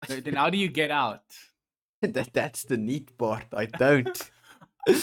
[0.07, 1.23] So then how do you get out?
[2.01, 3.45] that that's the neat part.
[3.53, 4.17] I don't.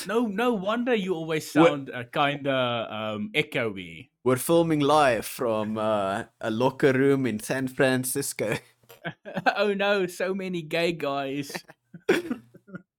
[0.07, 4.09] No, no wonder you always sound uh, kind of um, echoey.
[4.25, 8.57] We're filming live from uh, a locker room in San Francisco.
[9.57, 11.53] oh no, so many gay guys.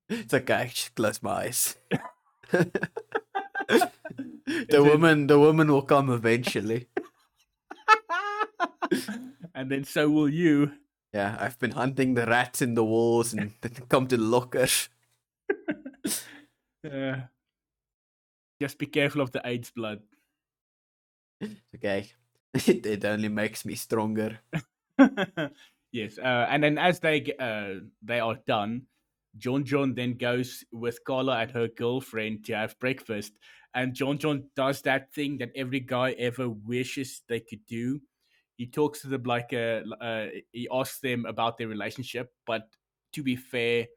[0.08, 0.70] It's okay.
[0.72, 1.76] Just close my eyes.
[4.70, 6.88] The woman, the woman will come eventually.
[9.56, 10.72] and then so will you.
[11.14, 14.68] Yeah, I've been hunting the rats in the walls and they come to the locker.
[16.86, 17.22] Uh,
[18.62, 20.02] just be careful of the AIDS blood.
[21.76, 22.12] Okay,
[22.54, 24.40] it, it only makes me stronger.
[25.92, 28.84] yes, uh, and then as they uh, they are done,
[29.38, 33.34] John John then goes with Carla and her girlfriend to have breakfast,
[33.74, 38.02] and John John does that thing that every guy ever wishes they could do.
[38.58, 42.64] He talks to them like a, uh, he asks them about their relationship, but
[43.14, 43.88] to be fair,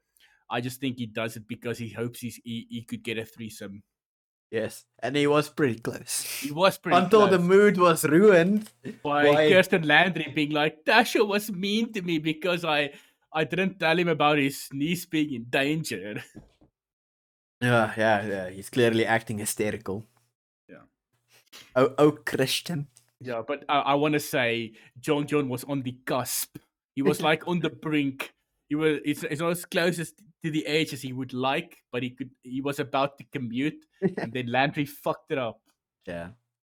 [0.49, 3.25] I just think he does it because he hopes he's, he he could get a
[3.25, 3.83] threesome.
[4.51, 6.41] Yes, and he was pretty close.
[6.41, 8.67] He was pretty Until the mood was ruined.
[9.03, 9.49] by Why?
[9.49, 12.93] Kirsten Landry being like, Dasha was mean to me because I
[13.33, 16.23] I didn't tell him about his niece being in danger.
[17.61, 18.49] Yeah, yeah, yeah.
[18.49, 20.05] He's clearly acting hysterical.
[20.67, 20.85] Yeah.
[21.75, 22.87] Oh, oh, Christian.
[23.21, 26.57] Yeah, but I, I want to say John John was on the cusp.
[26.95, 28.33] He was like on the brink.
[28.67, 30.13] He was it's, it's not as close as
[30.43, 33.85] to the age as he would like, but he could he was about to commute
[34.17, 35.59] and then Landry fucked it up.
[36.07, 36.29] Yeah.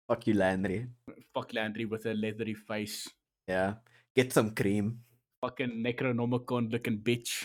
[0.06, 0.86] Fuck you, Landry.
[1.32, 3.08] Fuck Landry with a leathery face.
[3.48, 3.74] Yeah.
[4.14, 5.00] Get some cream.
[5.44, 7.44] Fucking Necronomicon looking bitch.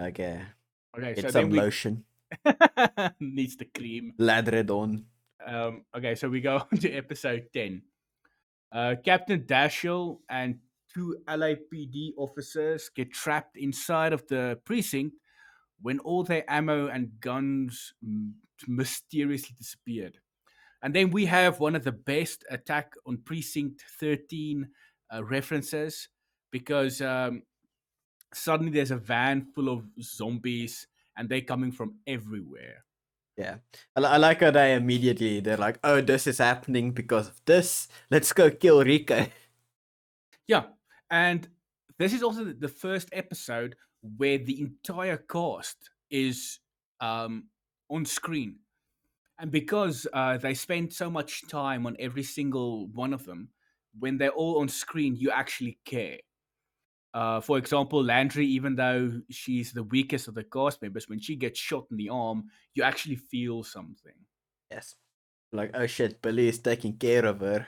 [0.00, 0.40] Okay.
[0.96, 2.04] Okay, Get so some we lotion.
[3.20, 4.14] needs the cream.
[4.16, 5.04] Lather it on.
[5.46, 7.82] Um, okay, so we go on to episode 10.
[8.72, 10.60] Uh, Captain Dashell and
[10.94, 15.14] two LAPD officers get trapped inside of the precinct
[15.82, 17.92] when all their ammo and guns
[18.66, 20.16] mysteriously disappeared.
[20.82, 24.66] And then we have one of the best attack on Precinct 13
[25.12, 26.08] uh, references
[26.50, 27.42] because um,
[28.32, 32.84] suddenly there's a van full of zombies and they're coming from everywhere.
[33.36, 33.56] Yeah.
[33.96, 37.88] I, I like how they immediately, they're like, oh, this is happening because of this.
[38.10, 39.26] Let's go kill Rico.
[40.46, 40.62] Yeah,
[41.10, 41.46] And
[41.98, 43.76] this is also the first episode
[44.16, 46.60] where the entire cast is
[47.00, 47.48] um,
[47.90, 48.60] on screen.
[49.38, 53.50] And because uh, they spend so much time on every single one of them,
[53.98, 56.16] when they're all on screen, you actually care.
[57.14, 61.36] Uh, for example, Landry, even though she's the weakest of the cast members, when she
[61.36, 62.44] gets shot in the arm,
[62.74, 64.12] you actually feel something.
[64.70, 64.94] Yes.
[65.52, 67.66] Like, oh shit, Billy is taking care of her.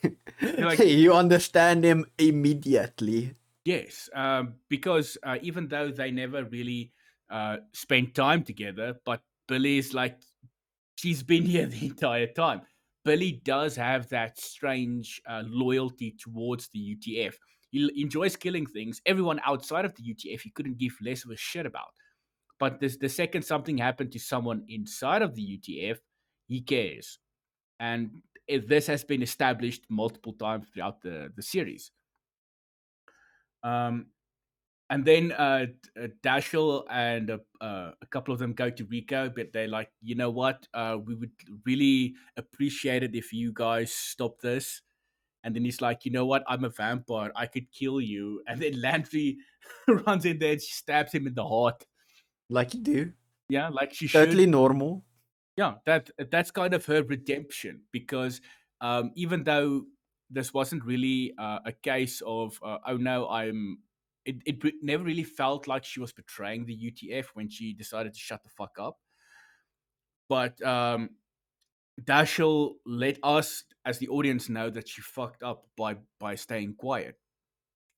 [0.42, 3.34] like- you understand him immediately.
[3.64, 6.92] Yes, um, because uh, even though they never really
[7.30, 10.18] uh, spent time together, but Billy is like,
[10.96, 12.62] she's been here the entire time.
[13.04, 17.34] Billy does have that strange uh, loyalty towards the UTF.
[17.72, 19.00] He enjoys killing things.
[19.06, 21.92] Everyone outside of the UTF, he couldn't give less of a shit about.
[22.60, 25.98] But this, the second something happened to someone inside of the UTF,
[26.46, 27.18] he cares.
[27.80, 31.90] And this has been established multiple times throughout the, the series.
[33.64, 34.06] Um,
[34.90, 35.66] and then uh,
[35.98, 40.14] uh, Dashell and uh, a couple of them go to Rico, but they're like, you
[40.14, 40.68] know what?
[40.74, 41.32] Uh, we would
[41.64, 44.82] really appreciate it if you guys stop this.
[45.44, 46.44] And then he's like, you know what?
[46.46, 47.32] I'm a vampire.
[47.34, 48.42] I could kill you.
[48.48, 49.38] And then Landry
[50.06, 51.84] runs in there and she stabs him in the heart.
[52.48, 53.12] Like you do.
[53.48, 54.26] Yeah, like she should.
[54.26, 55.04] Totally normal.
[55.56, 58.40] Yeah, that that's kind of her redemption because
[58.80, 59.84] um, even though
[60.30, 63.78] this wasn't really uh, a case of uh, oh no, I'm.
[64.24, 68.20] It, it never really felt like she was betraying the UTF when she decided to
[68.20, 68.98] shut the fuck up.
[70.28, 71.10] But um,
[72.00, 77.16] Dashell let us, as the audience, know that she fucked up by by staying quiet,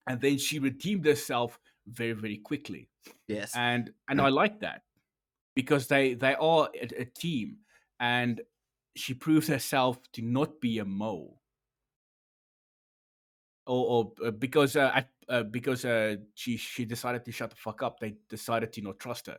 [0.07, 2.89] and then she redeemed herself very very quickly
[3.27, 3.51] Yes.
[3.55, 4.81] and and I like that
[5.55, 7.57] because they they are a, a team,
[7.99, 8.41] and
[8.95, 11.39] she proves herself to not be a mole,
[13.67, 17.55] or, or uh, because uh, at, uh, because uh, she she decided to shut the
[17.55, 17.99] fuck up.
[17.99, 19.37] They decided to not trust her.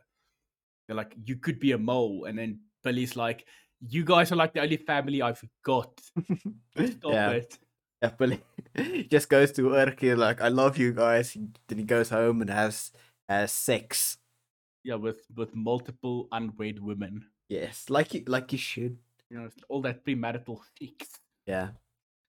[0.87, 3.45] They're like, you could be a mole, and then Billy's like,
[3.81, 5.99] you guys are like the only family I've got.
[6.75, 7.29] Stop yeah.
[7.31, 7.57] it.
[8.75, 11.35] He just goes to work here like, I love you guys.
[11.67, 12.91] Then he goes home and has
[13.27, 14.17] has sex.
[14.83, 17.25] Yeah, with with multiple unwed women.
[17.49, 18.97] Yes, like you like you should.
[19.29, 21.19] You know, all that premarital sex.
[21.45, 21.69] Yeah.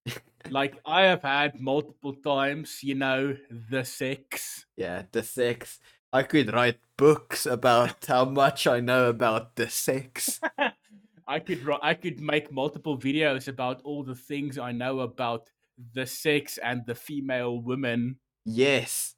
[0.51, 3.37] like I have had multiple times, you know,
[3.71, 4.65] the sex.
[4.77, 5.79] Yeah, the sex.
[6.13, 10.41] I could write books about how much I know about the sex.
[11.29, 15.51] I could I could make multiple videos about all the things I know about
[15.93, 18.17] the sex and the female women.
[18.47, 19.15] Yes.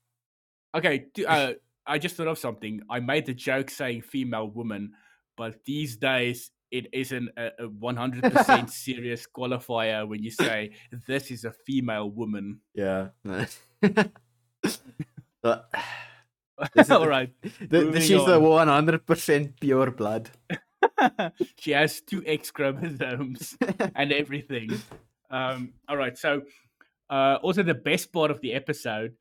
[0.75, 1.53] Okay, uh,
[1.87, 2.81] I just thought of something.
[2.91, 4.93] I made the joke saying female woman,
[5.37, 10.71] but these days it isn't a, a 100% serious qualifier when you say
[11.09, 12.61] this is a female woman.
[12.75, 13.09] Yeah.
[15.43, 15.71] But-
[16.91, 17.33] all right.
[17.43, 20.31] the- she's the 100% pure blood.
[21.59, 23.57] she has two X chromosomes
[23.95, 24.71] and everything.
[25.31, 26.43] Um, all right, so
[27.09, 29.15] uh, also the best part of the episode,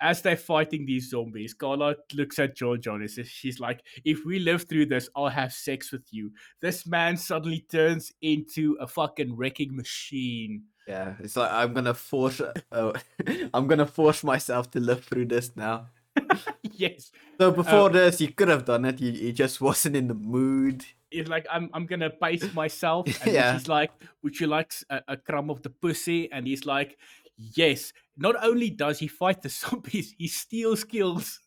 [0.00, 4.24] as they're fighting these zombies, Carla looks at John John and says, "She's like, if
[4.24, 8.86] we live through this, I'll have sex with you." This man suddenly turns into a
[8.86, 10.64] fucking wrecking machine.
[10.86, 12.40] Yeah, it's like I'm gonna force.
[12.70, 12.92] Uh,
[13.54, 15.88] I'm gonna force myself to live through this now.
[16.62, 19.00] yes, So before um, this, you could have done it.
[19.00, 20.84] You, you just wasn't in the mood.
[21.10, 23.52] it's like I'm I'm gonna pace myself, and Yeah.
[23.56, 23.90] she's like,
[24.22, 26.98] "Would you like a crumb of the pussy?" And he's like,
[27.36, 31.40] "Yes." Not only does he fight the zombies, he steals kills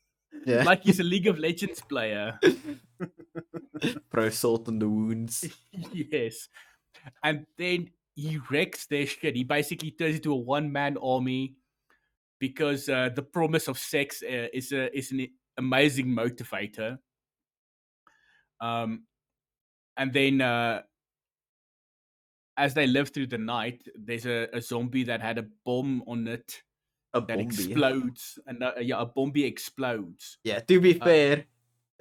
[0.45, 2.39] Yeah, like he's a League of Legends player.
[4.11, 5.45] throw salt on the wounds.
[5.93, 6.49] yes,
[7.23, 9.35] and then he wrecks their shit.
[9.35, 11.55] He basically turns into a one man army
[12.39, 16.97] because uh, the promise of sex uh, is a is an amazing motivator.
[18.59, 19.03] Um,
[19.97, 20.81] and then uh,
[22.55, 26.27] as they live through the night, there's a, a zombie that had a bomb on
[26.27, 26.63] it
[27.13, 30.37] A that explodes, and uh, yeah, a bombie explodes.
[30.43, 31.45] Yeah, to be Uh, fair,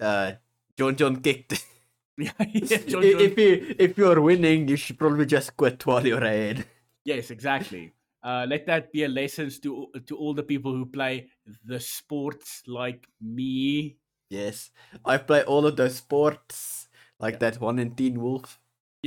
[0.01, 0.33] uh,
[0.79, 1.65] John John kicked.
[2.19, 6.07] yeah, yeah, John John- if you if you're winning, you should probably just quit while
[6.07, 6.67] you're ahead.
[7.05, 7.93] Yes, exactly.
[8.27, 11.31] Uh, let that be a lesson to to all the people who play
[11.63, 13.95] the sports like me.
[14.35, 14.75] Yes,
[15.07, 16.91] I play all of those sports
[17.23, 17.55] like Yeah.
[17.55, 18.59] that one in Teen Wolf.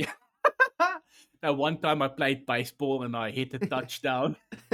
[1.44, 4.36] that one time I played baseball and I hit a touchdown.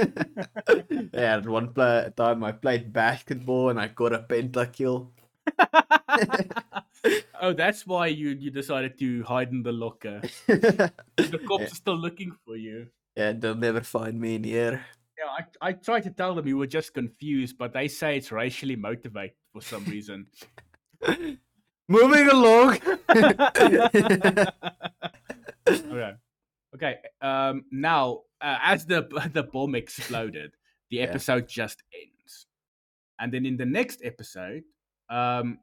[1.11, 5.11] yeah, and one play- time I played basketball and I got a pentakill.
[7.41, 10.21] oh, that's why you you decided to hide in the locker.
[10.47, 12.87] The cops yeah, are still looking for you.
[13.17, 14.85] Yeah, they'll never find me in here.
[15.17, 18.31] Yeah, I, I tried to tell them you were just confused, but they say it's
[18.31, 20.27] racially motivated for some reason.
[21.89, 22.77] Moving along.
[25.67, 26.13] okay.
[26.75, 26.95] Okay.
[27.21, 27.65] Um.
[27.71, 30.51] Now, uh, as the the bomb exploded,
[30.89, 31.03] the Yeah.
[31.03, 32.45] episode just ends,
[33.19, 34.63] and then in the next episode,
[35.09, 35.59] um,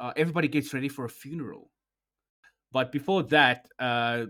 [0.00, 1.70] uh, everybody gets ready for a funeral.
[2.72, 4.26] But before that, uh,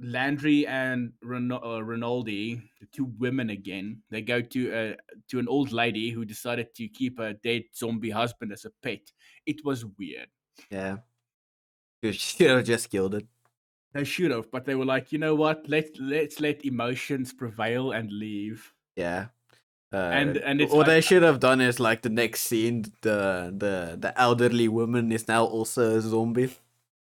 [0.00, 4.94] Landry and Ren- uh, Rinaldi, the two women again, they go to uh,
[5.28, 9.00] to an old lady who decided to keep her dead zombie husband as a pet.
[9.46, 10.28] It was weird.
[10.70, 10.98] yeah.
[12.02, 13.26] You should have just killed it.
[13.92, 15.68] They should have, but they were like, you know what?
[15.68, 18.72] Let's let's let emotions prevail and leave.
[18.94, 19.28] Yeah.
[19.92, 23.50] Uh, And- and it's what they should have done is like the next scene, the
[23.56, 26.50] the the elderly woman is now also a zombie.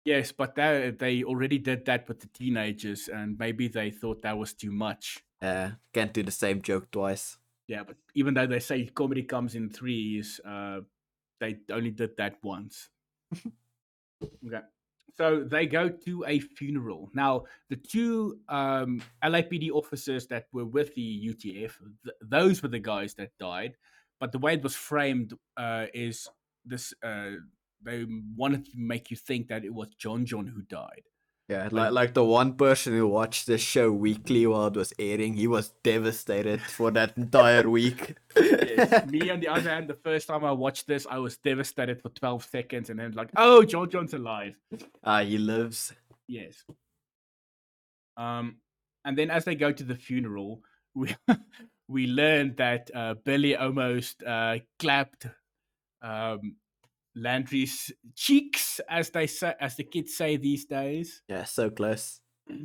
[0.08, 4.38] Yes, but they they already did that with the teenagers, and maybe they thought that
[4.38, 5.22] was too much.
[5.42, 7.36] Uh, can't do the same joke twice.
[7.66, 10.80] Yeah, but even though they say comedy comes in threes, uh,
[11.40, 12.88] they only did that once.
[14.24, 14.64] okay.
[15.14, 17.10] So they go to a funeral.
[17.12, 21.72] Now, the two um, LAPD officers that were with the UTF,
[22.04, 23.76] th- those were the guys that died.
[24.20, 26.26] But the way it was framed uh, is
[26.64, 27.44] this uh,
[27.82, 28.06] they
[28.36, 31.02] wanted to make you think that it was John John who died.
[31.48, 35.32] Yeah, like like the one person who watched the show weekly while it was airing,
[35.32, 38.16] he was devastated for that entire week.
[38.36, 39.06] Yes.
[39.06, 42.10] Me, on the other hand, the first time I watched this, I was devastated for
[42.10, 44.56] 12 seconds and then, like, oh, John John's alive.
[45.02, 45.94] Ah, he lives.
[46.26, 46.64] Yes.
[48.18, 48.58] Um,
[49.06, 50.60] and then as they go to the funeral,
[50.94, 51.16] we
[51.88, 55.26] we learned that uh, Billy almost uh, clapped
[56.02, 56.56] um,
[57.16, 61.22] Landry's cheeks, as they say, as the kids say these days.
[61.28, 62.20] Yeah, so close.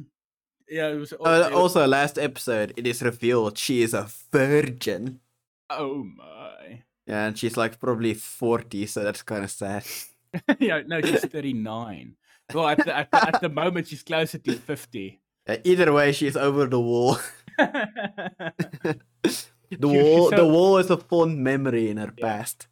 [0.70, 1.12] Yeah, it was.
[1.14, 5.20] Uh, it also, last episode, it is revealed she is a virgin.
[5.70, 6.84] oh my!
[7.06, 9.84] Yeah, and she's like probably 40, so that's kind of sad.
[10.60, 12.16] yeah, no, she's thirty nine.
[12.54, 15.20] Well, at the, at, the, at the moment, she's closer to fifty.
[15.46, 17.18] Uh, either way, she's over the wall.
[17.60, 18.98] The
[19.80, 22.26] She- wall, she's the wall is a fond memory in her Yeah.
[22.38, 22.68] past.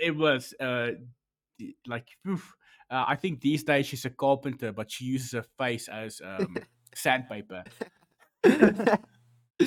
[0.00, 0.90] It was uh,
[1.86, 2.54] like oof.
[2.90, 6.56] Uh, I think these days she's a carpenter, but she uses her face as um,
[6.94, 7.64] sandpaper,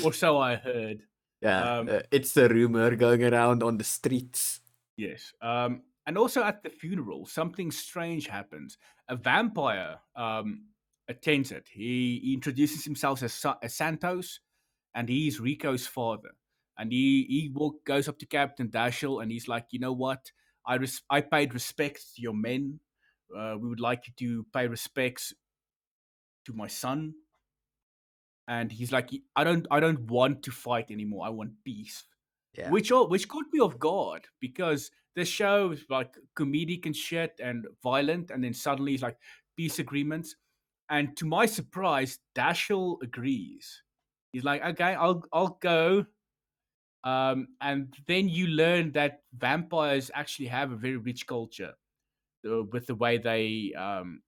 [0.04, 1.02] or so I heard.
[1.42, 4.62] yeah, Um, uh, it's a rumor going around on the streets.
[4.98, 5.34] Yes.
[5.42, 8.78] Um, and also at the funeral, something strange happens.
[9.10, 10.66] A vampire um,
[11.08, 11.68] attends it.
[11.72, 14.40] He, he introduces himself as, Sa- as Santos,
[14.94, 16.30] and he's Rico's father.
[16.78, 20.32] And he he walk, goes up to Captain Dashell, and he's like, you know what?
[20.66, 22.80] I res- I paid respects to your men.
[23.36, 25.34] Uh, we would like you to pay respects
[26.46, 27.14] to my son.
[28.48, 31.26] And he's like, I don't I don't want to fight anymore.
[31.26, 32.04] I want peace
[32.58, 32.70] Yeah.
[32.70, 37.40] which all which caught me off guard because the show is like comedic and shit
[37.42, 39.18] and violent, and then suddenly it's like
[39.58, 40.36] peace agreements.
[40.90, 43.82] And to my surprise, Dashell agrees.
[44.34, 46.06] He's like, okay, I'll I'll go.
[47.06, 51.74] Um, and then you learn that vampires actually have a very rich culture
[52.50, 54.24] uh, with the way they um,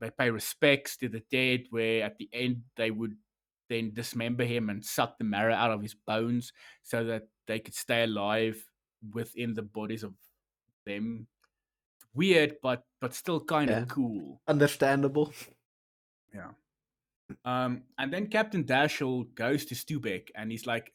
[0.00, 1.66] they pay respects to the dead.
[1.70, 3.16] Where at the end they would
[3.70, 6.52] then dismember him and suck the marrow out of his bones
[6.82, 8.62] so that they could stay alive
[9.12, 10.14] within the bodies of
[10.86, 11.26] them.
[12.14, 13.84] Weird, but but still kind of Yeah.
[13.88, 14.40] cool.
[14.46, 15.32] Understandable.
[16.34, 16.52] Yeah.
[17.44, 20.93] Um, and then Captain Dashell goes to Stubeck and he's like,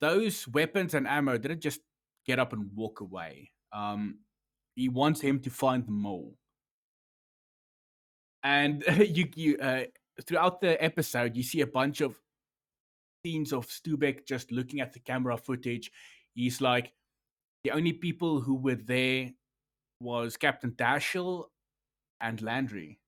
[0.00, 1.80] those weapons and ammo didn't just
[2.26, 3.50] get up and walk away.
[3.72, 4.18] Um,
[4.74, 6.36] he wants him to find the mole.
[8.42, 9.84] And you, you uh,
[10.26, 12.16] throughout the episode, you see a bunch of
[13.24, 15.90] scenes of Stubeck just looking at the camera footage.
[16.34, 16.92] He's like,
[17.64, 19.30] the only people who were there
[20.00, 21.46] was Captain Dashell
[22.20, 23.00] and Landry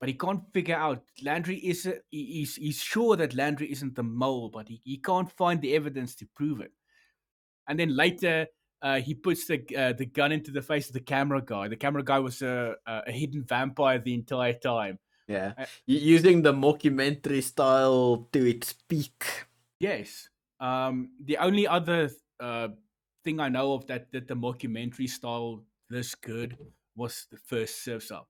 [0.00, 3.94] but he can't figure out Landry is a, he- he's he's sure that Landry isn't
[3.94, 6.72] the mole, but he, he can't find the evidence to prove it.
[7.68, 8.46] And then later,
[8.80, 11.68] uh, he puts the uh, the gun into the face of the camera guy.
[11.68, 14.98] The camera guy was a a, hidden vampire the entire time.
[15.26, 15.52] Yeah.
[15.58, 19.24] Uh, Using the mockumentary style to its peak.
[19.80, 20.28] Yes.
[20.60, 22.68] Um, the only other uh,
[23.24, 26.56] thing I know of that did the mockumentary style this good
[26.96, 28.28] was the first Surfs Up.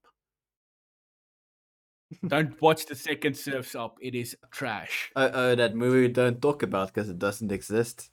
[2.26, 3.98] Don't watch the second Surfs Up.
[4.00, 5.10] It is trash.
[5.14, 8.10] Uh, uh, that movie we don't talk about because it doesn't exist.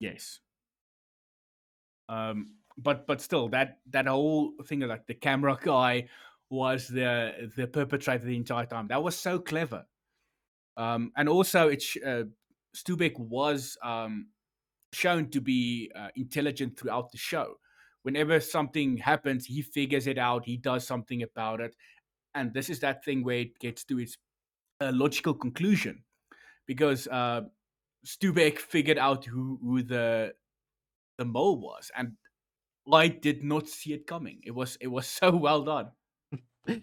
[0.00, 0.40] Yes.
[2.08, 6.08] Um, but but still, that that whole thing of like the camera guy
[6.50, 8.88] was the the perpetrator the entire time.
[8.88, 9.86] That was so clever.
[10.76, 12.24] Um, and also, it's uh,
[12.74, 14.28] Stubeck was um,
[14.92, 17.54] shown to be uh, intelligent throughout the show.
[18.02, 20.44] Whenever something happens, he figures it out.
[20.44, 21.74] He does something about it,
[22.36, 24.16] and this is that thing where it gets to its
[24.80, 26.04] uh, logical conclusion,
[26.66, 27.40] because uh,
[28.06, 30.34] Stubeck figured out who, who the
[31.18, 32.12] the mole was, and
[32.92, 34.40] I did not see it coming.
[34.44, 35.90] It was it was so well done.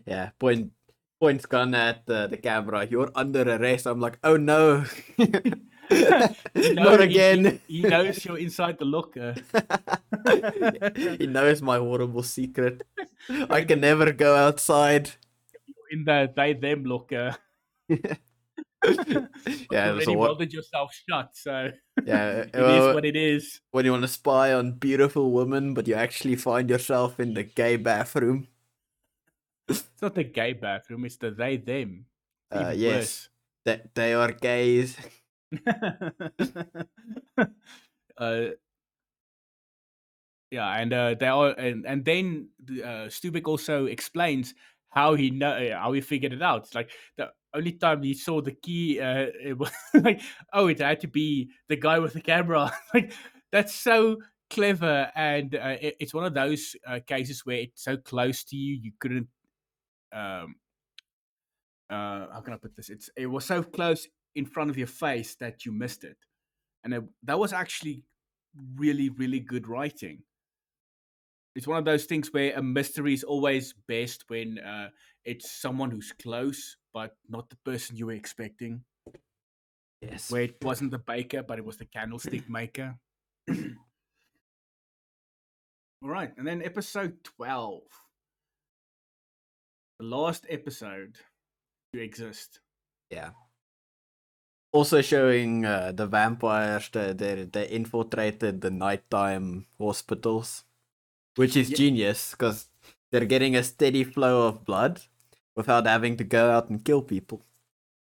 [0.05, 0.71] yeah, point
[1.21, 2.85] points gun at the, the camera.
[2.89, 3.85] You're under arrest.
[3.85, 4.83] I'm like, oh no.
[6.55, 7.61] Not again.
[7.67, 9.35] He, he, knows you're inside the locker.
[11.17, 12.83] he knows my horrible secret.
[13.49, 15.11] I can never go outside.
[15.93, 17.35] In the they them locker.
[17.89, 18.15] yeah,
[19.91, 21.69] already so welded yourself shut, so
[22.05, 23.61] yeah, it well, is what it is.
[23.69, 27.43] When you want to spy on beautiful women, but you actually find yourself in the
[27.43, 28.47] gay bathroom.
[29.69, 32.07] It's not the gay bathroom; it's the they them.
[32.51, 33.29] Uh, yes,
[33.65, 34.97] that they are gays.
[38.17, 38.45] uh,
[40.49, 42.49] yeah, and uh, they are, and and then
[42.83, 44.55] uh, Stubeck also explains
[44.93, 46.63] how he know how he figured it out.
[46.63, 50.21] It's like the only time he saw the key, uh, it was like,
[50.53, 52.71] oh, it had to be the guy with the camera.
[52.93, 53.13] like
[53.51, 54.17] that's so
[54.49, 58.55] clever, and uh, it, it's one of those uh, cases where it's so close to
[58.55, 59.27] you, you couldn't.
[60.13, 60.55] Um,
[61.89, 62.89] uh, how can I put this?
[62.89, 66.17] It's it was so close in front of your face that you missed it,
[66.83, 68.03] and it, that was actually
[68.75, 70.23] really, really good writing
[71.55, 74.89] it's one of those things where a mystery is always best when uh,
[75.23, 78.83] it's someone who's close but not the person you were expecting.
[80.01, 80.29] Yes.
[80.29, 82.95] Where it wasn't the baker, but it was the candlestick maker.
[86.01, 87.83] All right, and then episode twelve,
[89.99, 91.15] the last episode
[91.93, 92.59] to exist.
[93.09, 93.31] Yeah.
[94.73, 100.65] Also showing uh, the vampires that they, they infiltrated the nighttime hospitals
[101.35, 101.77] which is yeah.
[101.77, 102.69] genius because
[103.11, 105.01] they're getting a steady flow of blood
[105.55, 107.41] without having to go out and kill people.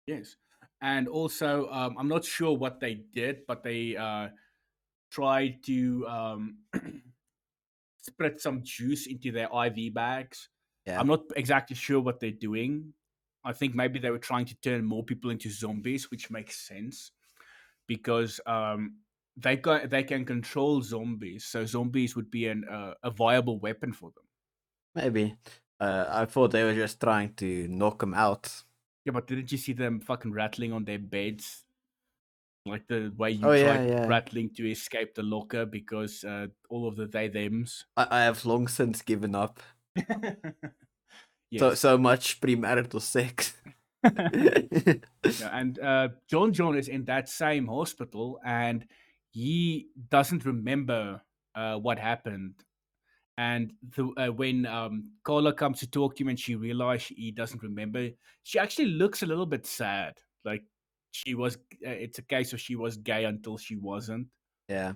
[0.07, 0.35] Yes,
[0.81, 4.29] and also um, I'm not sure what they did, but they uh,
[5.11, 6.57] tried to um,
[8.01, 10.49] spread some juice into their IV bags.
[10.85, 10.99] Yeah.
[10.99, 12.93] I'm not exactly sure what they're doing.
[13.45, 17.11] I think maybe they were trying to turn more people into zombies, which makes sense
[17.87, 18.95] because um,
[19.37, 23.93] they got they can control zombies, so zombies would be an uh, a viable weapon
[23.93, 24.23] for them.
[24.95, 25.35] Maybe.
[25.79, 28.63] Uh, I thought they were just trying to knock them out.
[29.05, 31.63] Yeah, but didn't you see them fucking rattling on their beds?
[32.65, 34.07] Like the way you oh, yeah, yeah.
[34.07, 37.85] rattling to escape the locker because uh, all of the they thems.
[37.97, 39.59] I, I have long since given up.
[39.97, 41.59] yes.
[41.59, 43.53] So so much premarital sex.
[44.03, 48.85] yeah, and uh, John John is in that same hospital, and
[49.33, 51.21] he doesn't remember
[51.55, 52.53] uh, what happened.
[53.39, 57.31] And the, uh, when um, Carla comes to talk to him and she realizes he
[57.31, 58.09] doesn't remember,
[58.43, 60.13] she actually looks a little bit sad.
[60.45, 60.63] Like
[61.11, 64.27] she was, uh, it's a case of she was gay until she wasn't.
[64.69, 64.93] Yeah.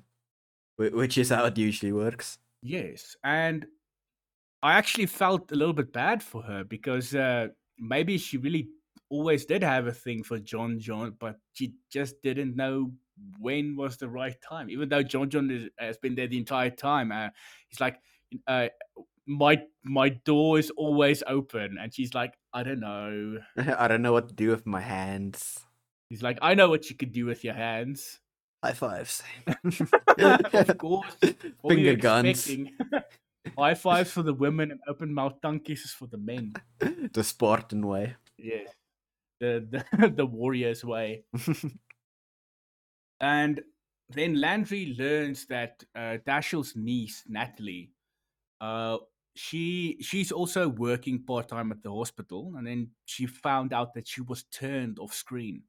[0.78, 2.38] Which is how it usually works.
[2.62, 3.16] Yes.
[3.24, 3.66] And
[4.62, 7.48] I actually felt a little bit bad for her because uh,
[7.80, 8.70] maybe she really
[9.10, 12.92] always did have a thing for John John, but she just didn't know
[13.40, 14.70] when was the right time.
[14.70, 17.30] Even though John John is, has been there the entire time, uh,
[17.70, 18.00] he's like,
[18.48, 18.68] uh,
[19.26, 23.40] my my door is always open, and she's like, I don't know.
[23.78, 25.60] I don't know what to do with my hands.
[26.10, 28.20] He's like, I know what you could do with your hands.
[28.64, 29.22] High fives.
[30.18, 31.16] of course.
[31.68, 32.50] Finger guns.
[33.58, 36.54] High fives for the women and open mouth tongue kisses for the men.
[36.80, 38.16] The Spartan way.
[38.38, 38.64] Yeah.
[39.40, 41.26] The the, the warrior's way.
[43.20, 43.62] And
[44.10, 47.92] then Landry learns that uh, Dashell's niece, Natalie,
[48.62, 48.98] uh,
[49.36, 54.08] she she's also working part time at the hospital, and then she found out that
[54.08, 55.64] she was turned off screen.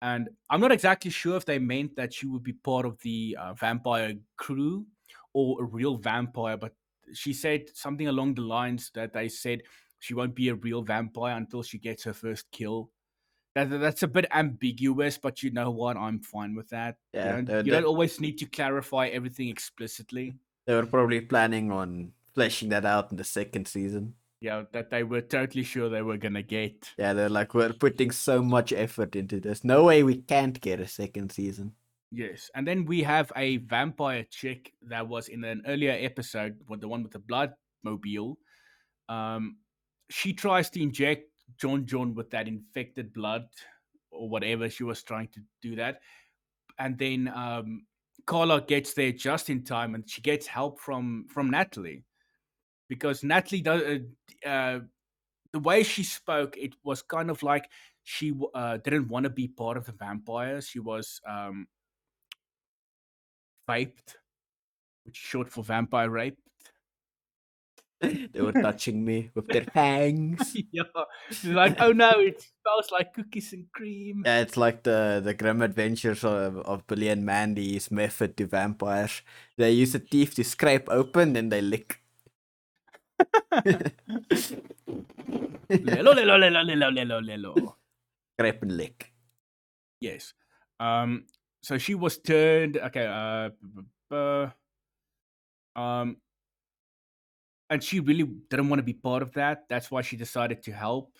[0.00, 3.36] And I'm not exactly sure if they meant that she would be part of the
[3.40, 4.86] uh, vampire crew
[5.32, 6.72] or a real vampire, but
[7.12, 9.62] she said something along the lines that they said
[10.00, 12.90] she won't be a real vampire until she gets her first kill
[13.54, 15.96] that, that's a bit ambiguous, but you know what?
[15.96, 16.96] I'm fine with that.
[17.12, 20.36] Yeah, you, don't, you don't always need to clarify everything explicitly.
[20.66, 24.14] They were probably planning on fleshing that out in the second season.
[24.40, 26.90] Yeah, that they were totally sure they were gonna get.
[26.98, 29.64] Yeah, they're like, we're putting so much effort into this.
[29.64, 31.72] No way we can't get a second season.
[32.10, 36.80] Yes, and then we have a vampire chick that was in an earlier episode, with
[36.80, 38.38] the one with the blood mobile.
[39.08, 39.56] Um,
[40.10, 43.46] she tries to inject John John with that infected blood
[44.10, 44.68] or whatever.
[44.70, 46.00] She was trying to do that,
[46.78, 47.86] and then um,
[48.26, 52.04] Carla gets there just in time, and she gets help from from Natalie
[52.88, 53.82] because Natalie does.
[53.82, 54.80] Uh, uh,
[55.52, 57.70] the way she spoke, it was kind of like
[58.02, 60.66] she uh, didn't want to be part of the vampires.
[60.66, 61.68] She was um,
[63.68, 64.16] vaped,
[65.04, 66.38] which is short for vampire rape.
[68.04, 70.56] They were touching me with their fangs.
[70.72, 70.82] yeah,
[71.30, 74.22] She's like, oh no, it smells like cookies and cream.
[74.24, 79.22] Yeah, it's like the the grim adventures of, of Billy and Mandy's method to vampires.
[79.56, 82.00] They use a teeth to scrape open, and they lick.
[85.70, 87.74] lelo, lelo, lelo, lelo, lelo, lelo.
[88.34, 89.12] Scrape and lick.
[90.00, 90.34] Yes.
[90.80, 91.26] Um.
[91.62, 92.76] So she was turned.
[92.76, 93.06] Okay.
[93.06, 93.50] Uh.
[94.14, 94.50] uh
[95.76, 96.16] um.
[97.70, 99.64] And she really didn't want to be part of that.
[99.68, 101.18] That's why she decided to help.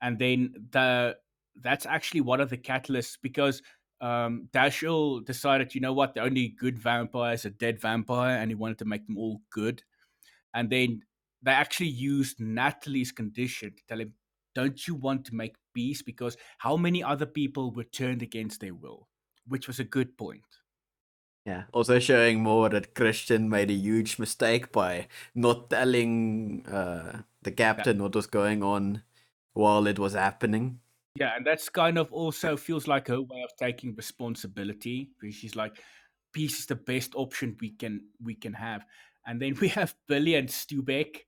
[0.00, 1.16] And then the
[1.60, 3.62] that's actually one of the catalysts because
[4.00, 8.50] um, Dashell decided, you know what, the only good vampire is a dead vampire, and
[8.50, 9.82] he wanted to make them all good.
[10.52, 11.02] And then
[11.42, 14.14] they actually used Natalie's condition to tell him,
[14.54, 16.02] don't you want to make peace?
[16.02, 19.08] Because how many other people were turned against their will?
[19.46, 20.42] Which was a good point.
[21.44, 21.64] Yeah.
[21.72, 27.96] Also showing more that Christian made a huge mistake by not telling uh, the captain
[27.96, 28.02] yeah.
[28.02, 29.02] what was going on
[29.52, 30.80] while it was happening.
[31.16, 35.10] Yeah, and that's kind of also feels like her way of taking responsibility.
[35.20, 35.76] Because she's like,
[36.32, 38.84] peace is the best option we can we can have.
[39.26, 41.20] And then we have Billy and Stubeck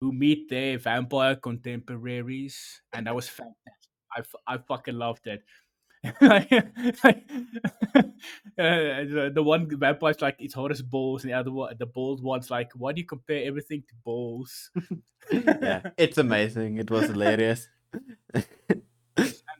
[0.00, 3.90] who meet their vampire contemporaries, and that was fantastic.
[4.16, 5.42] I, I fucking loved it.
[6.04, 6.14] uh,
[8.56, 12.50] the one vampire's like it's hot as balls, and the other one, the bald one's
[12.50, 14.70] like, why do you compare everything to balls?
[15.32, 16.78] yeah, it's amazing.
[16.78, 17.68] It was hilarious.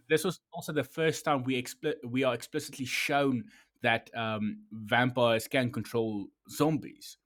[0.08, 3.44] this was also the first time we expli- we are explicitly shown
[3.82, 7.18] that um, vampires can control zombies.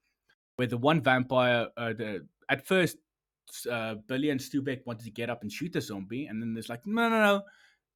[0.57, 2.97] Where the one vampire, uh, the at first
[3.69, 6.69] uh, Billy and Stubeck wanted to get up and shoot a zombie, and then there's
[6.69, 7.41] like, no, no, no,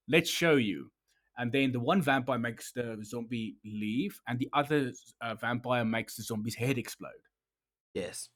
[0.07, 0.91] let's show you.
[1.39, 6.17] And then the one vampire makes the zombie leave, and the other uh, vampire makes
[6.17, 7.23] the zombie's head explode.
[7.93, 8.29] Yes.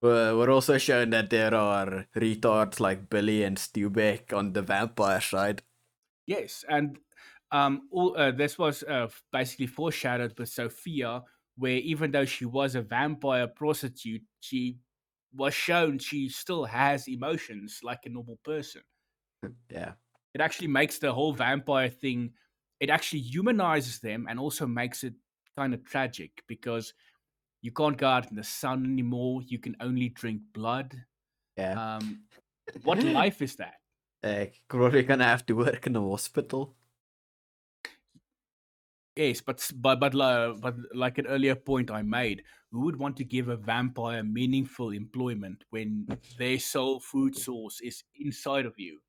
[0.00, 5.20] We're, we're also shown that there are retards like Billy and Stubeck on the vampire
[5.20, 5.62] side.
[6.26, 6.98] Yes, and
[7.52, 11.22] um, all uh, this was uh, basically foreshadowed with Sophia,
[11.56, 14.78] where even though she was a vampire prostitute, she
[15.34, 18.82] was shown she still has emotions like a normal person.
[19.70, 19.92] Yeah.
[20.34, 22.32] It actually makes the whole vampire thing,
[22.78, 25.14] it actually humanizes them and also makes it
[25.56, 26.94] kind of tragic because
[27.62, 29.42] you can't go out in the sun anymore.
[29.46, 30.94] You can only drink blood.
[31.56, 31.96] Yeah.
[31.96, 32.20] Um,
[32.84, 33.74] what life is that?
[34.22, 36.76] Uh, probably gonna have to work in a hospital.
[39.16, 43.16] Yes, but but but uh, but like an earlier point I made, who would want
[43.18, 46.06] to give a vampire meaningful employment when
[46.38, 49.00] their sole food source is inside of you?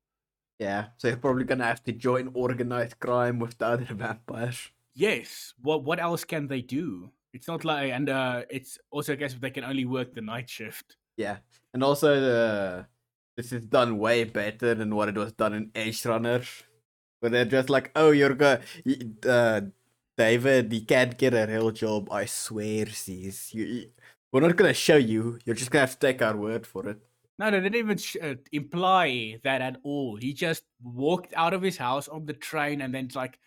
[0.62, 4.70] Yeah, so you're probably gonna have to join organized crime with the other vampires.
[4.94, 5.54] Yes.
[5.60, 7.10] What what else can they do?
[7.34, 10.20] It's not like, and uh, it's also I guess if they can only work the
[10.20, 10.96] night shift.
[11.16, 11.38] Yeah,
[11.74, 12.86] and also the
[13.36, 16.46] this is done way better than what it was done in Edgerunner,
[17.18, 18.60] where they're just like, oh, you're going,
[19.26, 19.62] uh,
[20.16, 22.08] David, you can't get a real job.
[22.12, 23.52] I swear, sis.
[23.52, 23.90] You,
[24.30, 25.40] we're not gonna show you.
[25.44, 27.00] You're just gonna have to take our word for it.
[27.38, 30.16] No, they didn't even sh- uh, imply that at all.
[30.16, 33.38] He just walked out of his house on the train and then it's like,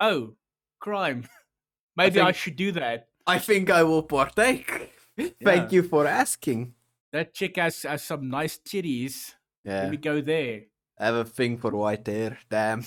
[0.00, 0.34] oh,
[0.80, 1.28] crime.
[1.96, 3.08] Maybe I, think, I, should do that.
[3.26, 4.90] I think I will partake.
[5.16, 5.30] Yeah.
[5.44, 6.74] Thank you for asking.
[7.12, 9.34] That chick has, has some nice titties.
[9.64, 9.82] Yeah.
[9.82, 10.62] Let me go there.
[10.98, 12.36] I have a thing for white hair.
[12.50, 12.84] Damn.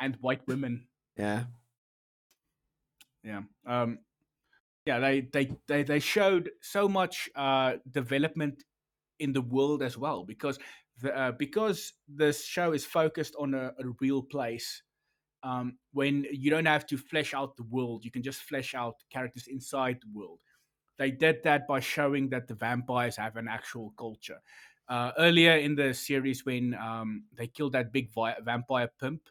[0.00, 0.88] And white women.
[1.16, 1.44] Yeah
[3.24, 3.98] yeah um
[4.86, 8.64] yeah they they they, they showed so much uh development
[9.20, 10.58] in the world as well because
[11.02, 14.82] the, uh, because this show is focused on a, a real place
[15.42, 18.96] um, when you don't have to flesh out the world you can just flesh out
[19.10, 20.40] characters inside the world.
[20.98, 24.42] They did that by showing that the vampires have an actual culture.
[24.86, 29.22] Uh, earlier in the series when um, they killed that big vi- vampire pimp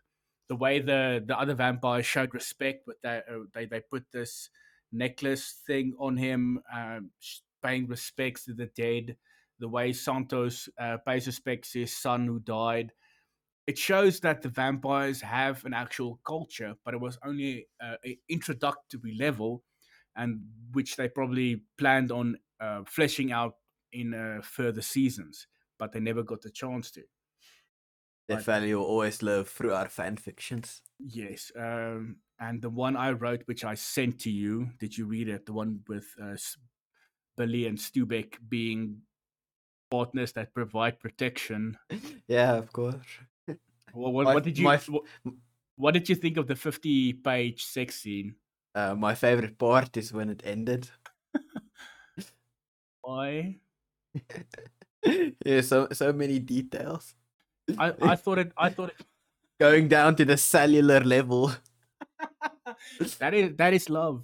[0.47, 4.49] the way the the other vampires showed respect with that uh, they they put this
[4.91, 7.11] necklace thing on him um,
[7.61, 9.15] paying respects to the dead
[9.59, 12.91] the way santos uh, pays respects to his son who died
[13.67, 18.15] it shows that the vampires have an actual culture but it was only uh, an
[18.29, 19.63] introductory level
[20.15, 20.39] and
[20.71, 23.53] which they probably planned on uh, fleshing out
[23.93, 25.47] in uh, further seasons
[25.77, 27.01] but they never got the chance to
[28.37, 30.83] Valley will always live through our fan fictions.
[30.99, 35.29] Yes, um, and the one I wrote, which I sent to you, did you read
[35.29, 35.45] it?
[35.45, 36.35] The one with uh,
[37.37, 39.01] Billy and Stubeck being
[39.89, 41.77] partners that provide protection.
[42.27, 43.05] yeah, of course.
[43.93, 45.03] Well, what, my, what did you my, what,
[45.75, 48.35] what, did you think of the fifty-page sex scene?
[48.75, 50.89] Uh, my favorite part is when it ended.
[53.01, 53.57] Why?
[55.45, 57.15] yeah, so so many details.
[57.77, 58.51] I I thought it.
[58.57, 59.05] I thought it.
[59.59, 61.51] Going down to the cellular level.
[63.19, 64.23] that is that is love.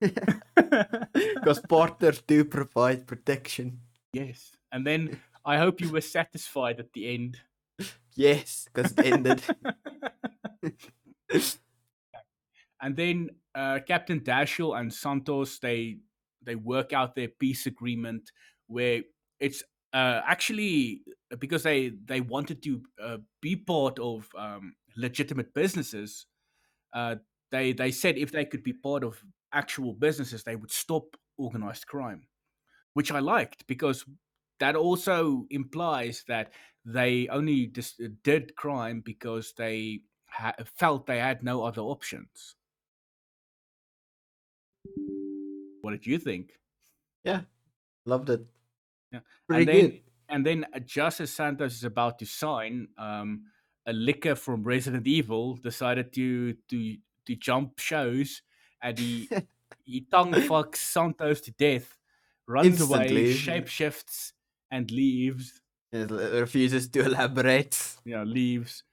[1.12, 3.80] Because partners do provide protection.
[4.12, 4.52] Yes.
[4.70, 7.38] And then I hope you were satisfied at the end.
[8.14, 9.42] Yes, because it ended.
[12.82, 15.98] and then uh, Captain Dashell and Santos they
[16.42, 18.30] they work out their peace agreement
[18.66, 19.02] where
[19.40, 21.02] it's uh, actually
[21.38, 26.26] because they they wanted to uh, be part of um, legitimate businesses.
[26.92, 27.16] Uh,
[27.50, 29.22] they they said if they could be part of
[29.52, 32.28] actual businesses, they would stop organized crime,
[32.94, 34.04] which I liked because
[34.60, 36.52] that also implies that
[36.84, 42.56] they only dis- did crime because they ha- felt they had no other options.
[45.80, 46.58] What did you think?
[47.24, 47.42] Yeah,
[48.06, 48.46] loved it.
[49.12, 50.02] Yeah, Pretty and then good.
[50.28, 53.46] and then uh, just as Santos is about to sign, um,
[53.86, 58.42] a licker from Resident Evil decided to to to jump shows
[58.82, 59.28] and he
[59.84, 61.96] he tongue fucks Santos to death,
[62.46, 63.24] runs Instantly.
[63.24, 64.32] away, shapeshifts,
[64.70, 65.60] and leaves.
[65.92, 67.96] It refuses to elaborate.
[68.04, 68.84] Yeah, leaves,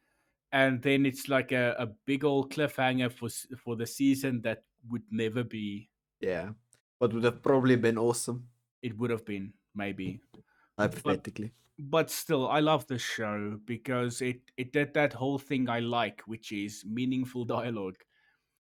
[0.51, 5.03] and then it's like a, a big old cliffhanger for for the season that would
[5.11, 5.89] never be.
[6.21, 6.51] Yeah,
[6.99, 8.47] but would have probably been awesome.
[8.81, 10.21] It would have been maybe
[10.79, 11.51] hypothetically.
[11.77, 15.79] But, but still, I love the show because it it did that whole thing I
[15.79, 17.97] like, which is meaningful dialogue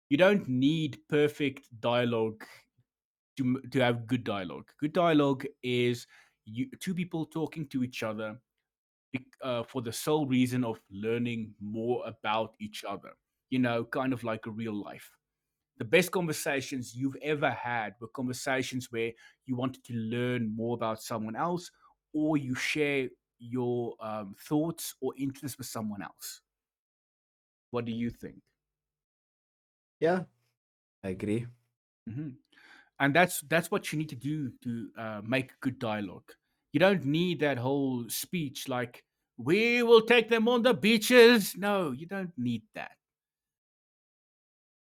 [0.10, 2.44] you don't need perfect dialogue
[3.38, 4.68] to to have good dialogue.
[4.80, 6.08] Good dialogue is
[6.46, 8.40] you, two people talking to each other
[9.44, 13.12] uh, for the sole reason of learning more about each other.
[13.50, 15.10] You know, kind of like a real life.
[15.78, 19.12] The best conversations you've ever had were conversations where
[19.46, 21.72] you wanted to learn more about someone else,
[22.14, 23.08] or you share
[23.40, 26.42] your um, thoughts or interests with someone else.
[27.72, 28.42] What do you think?
[30.00, 30.26] Yeah,
[31.04, 31.48] I agree.
[32.10, 32.30] hmm
[33.00, 36.32] And that's that's what you need to do to uh, make good dialogue.
[36.74, 39.06] You don't need that whole speech like
[39.38, 42.98] "We will take them on the beaches." No, you don't need that.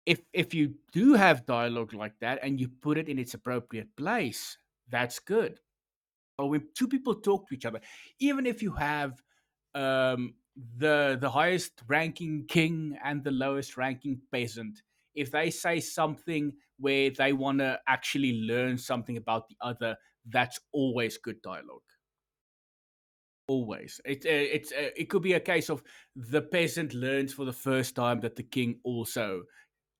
[0.06, 3.96] If if you do have dialogue like that and you put it in its appropriate
[3.96, 4.58] place,
[4.88, 5.60] that's good.
[6.38, 7.82] But when two people talk to each other,
[8.20, 9.24] even if you have
[9.76, 14.84] um, the the highest ranking king and the lowest ranking peasant,
[15.20, 19.98] if they say something where they want to actually learn something about the other,
[20.30, 21.82] that's always good dialogue.
[23.48, 25.82] Always, it uh, it's uh, it could be a case of
[26.16, 29.42] the peasant learns for the first time that the king also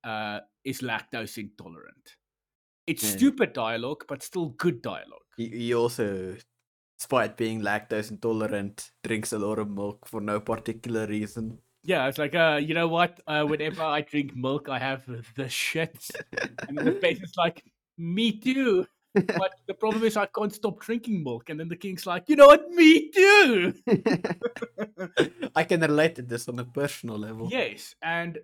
[0.04, 2.16] uh, is lactose intolerant.
[2.86, 3.16] It's yeah.
[3.16, 5.28] stupid dialogue, but still good dialogue.
[5.36, 6.36] He, he also,
[6.98, 11.58] despite being lactose intolerant, drinks a lot of milk for no particular reason.
[11.82, 13.20] Yeah, it's like, uh, you know what?
[13.26, 16.10] Uh, whenever I drink milk, I have the shits.
[16.68, 17.64] and the face is like,
[17.96, 18.86] me too.
[19.14, 21.48] but the problem is I can't stop drinking milk.
[21.48, 22.70] And then the king's like, you know what?
[22.70, 23.74] Me too.
[25.56, 27.48] I can relate to this on a personal level.
[27.50, 28.38] Yes, and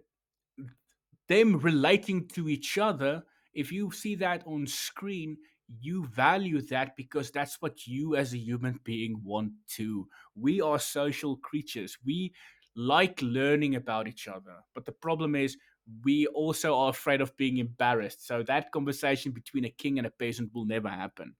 [1.28, 3.22] them relating to each other.
[3.54, 5.36] If you see that on screen,
[5.80, 10.08] you value that because that's what you as a human being want to.
[10.34, 11.96] We are social creatures.
[12.04, 12.32] We
[12.76, 14.56] like learning about each other.
[14.74, 15.56] But the problem is,
[16.04, 18.26] we also are afraid of being embarrassed.
[18.26, 21.34] So that conversation between a king and a peasant will never happen.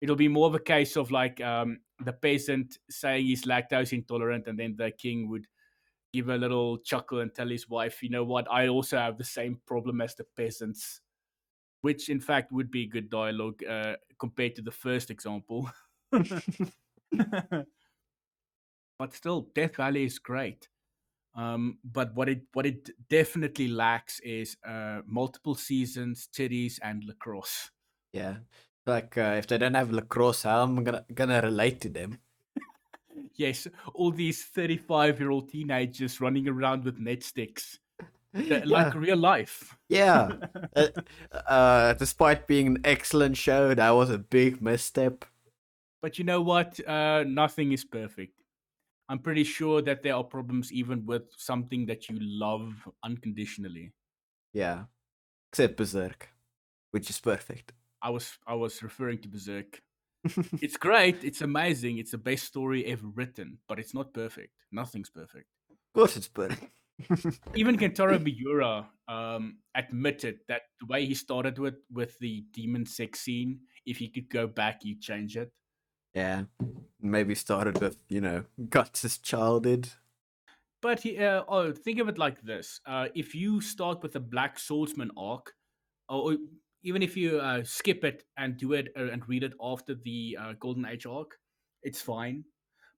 [0.00, 4.46] It'll be more of a case of like um, the peasant saying he's lactose intolerant,
[4.46, 5.46] and then the king would
[6.12, 9.24] give a little chuckle and tell his wife, you know what, I also have the
[9.24, 11.00] same problem as the peasants.
[11.80, 15.68] Which, in fact, would be good dialogue uh, compared to the first example.
[19.02, 20.68] but still, Death Valley is great.
[21.34, 27.72] Um, but what it what it definitely lacks is uh, multiple seasons, titties, and lacrosse.
[28.12, 28.36] Yeah,
[28.86, 32.20] like uh, if they don't have lacrosse, how am I gonna gonna relate to them?
[33.34, 37.80] yes, all these thirty-five-year-old teenagers running around with net sticks,
[38.34, 38.62] yeah.
[38.64, 39.76] like real life.
[39.88, 40.30] Yeah.
[40.76, 40.86] uh,
[41.48, 45.24] uh, despite being an excellent show, that was a big misstep.
[46.00, 46.78] But you know what?
[46.86, 48.41] Uh, nothing is perfect
[49.08, 53.92] I'm pretty sure that there are problems even with something that you love unconditionally.
[54.52, 54.84] Yeah.
[55.50, 56.30] Except Berserk,
[56.92, 57.72] which is perfect.
[58.00, 59.82] I was I was referring to Berserk.
[60.62, 64.52] it's great, it's amazing, it's the best story ever written, but it's not perfect.
[64.70, 65.46] Nothing's perfect.
[65.70, 66.72] Of course it's perfect.
[67.54, 73.20] Even Kentaro Miura um, admitted that the way he started with with the demon sex
[73.20, 75.50] scene, if he could go back, he'd change it.
[76.14, 76.44] Yeah.
[77.00, 79.90] Maybe started with, you know, Guts' child did.
[80.80, 84.20] But he, uh, oh, think of it like this: uh, if you start with a
[84.20, 85.54] Black Swordsman arc,
[86.08, 86.36] or
[86.82, 90.36] even if you uh, skip it and do it uh, and read it after the
[90.40, 91.38] uh, Golden Age arc,
[91.84, 92.44] it's fine.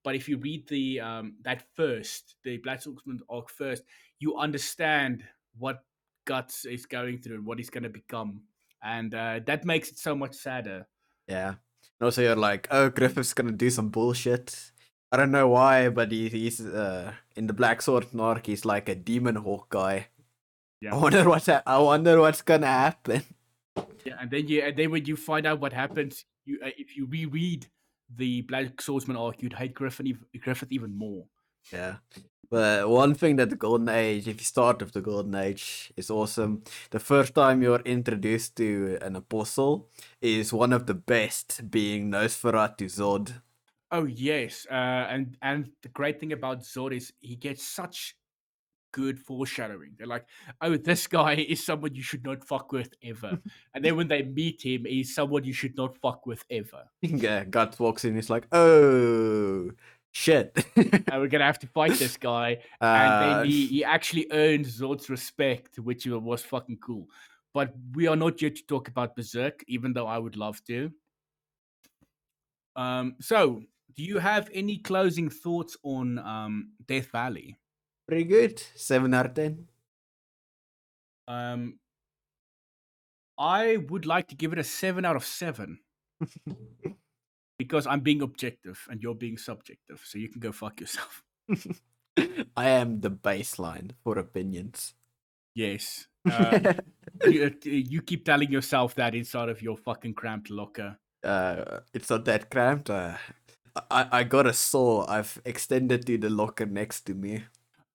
[0.03, 3.83] But if you read the um, that first, the Black Swordsman arc first,
[4.19, 5.23] you understand
[5.59, 5.85] what
[6.25, 8.41] Guts is going through and what he's going to become,
[8.83, 10.87] and uh, that makes it so much sadder.
[11.29, 11.57] Yeah.
[12.01, 14.73] And also, you're like, oh, Griffith's gonna do some bullshit.
[15.13, 18.47] I don't know why, but he, he's uh, in the Black Sword arc.
[18.47, 20.09] He's like a demon hawk guy.
[20.81, 20.95] Yeah.
[20.95, 23.23] I wonder what's ha- I wonder what's gonna happen.
[24.05, 26.97] Yeah, and then you and then when you find out what happens, you uh, if
[26.97, 27.67] you reread
[28.15, 31.25] the Black Swordsman arc, you'd hate Griffin, Griffith even more.
[31.73, 31.97] Yeah.
[32.55, 36.09] But one thing that the Golden Age, if you start with the Golden Age, is
[36.09, 36.63] awesome.
[36.91, 39.89] The first time you're introduced to an apostle
[40.23, 43.43] is one of the best, being Nosferatu Zod.
[43.91, 48.15] Oh yes, uh, and and the great thing about Zod is he gets such
[48.95, 49.91] good foreshadowing.
[49.99, 50.25] They're like,
[50.61, 53.41] oh, this guy is someone you should not fuck with ever.
[53.75, 56.85] and then when they meet him, he's someone you should not fuck with ever.
[57.03, 59.71] yeah, Guts walks in, he's like, oh,
[60.15, 60.65] shit.
[60.77, 62.59] and we're gonna have to fight this guy.
[62.81, 67.09] and Uh, then he, he actually earned Zod's respect, which was fucking cool.
[67.53, 70.91] But we are not yet to talk about Berserk, even though I would love to.
[72.75, 73.63] Um, so,
[73.95, 77.57] do you have any closing thoughts on um, Death Valley?
[78.07, 78.63] pretty good.
[78.75, 79.67] 7 out of 10.
[81.27, 81.79] Um,
[83.39, 85.79] I would like to give it a seven out of seven
[87.59, 90.03] because I'm being objective and you're being subjective.
[90.05, 91.23] So you can go fuck yourself.
[92.57, 94.95] I am the baseline for opinions.
[95.55, 96.09] Yes.
[96.29, 96.59] Uh,
[97.25, 100.99] you, uh, you keep telling yourself that inside of your fucking cramped locker.
[101.25, 102.91] uh, it's not that cramped.
[102.91, 103.17] Uh,
[103.91, 105.07] I I got a saw.
[105.09, 107.45] I've extended to the locker next to me.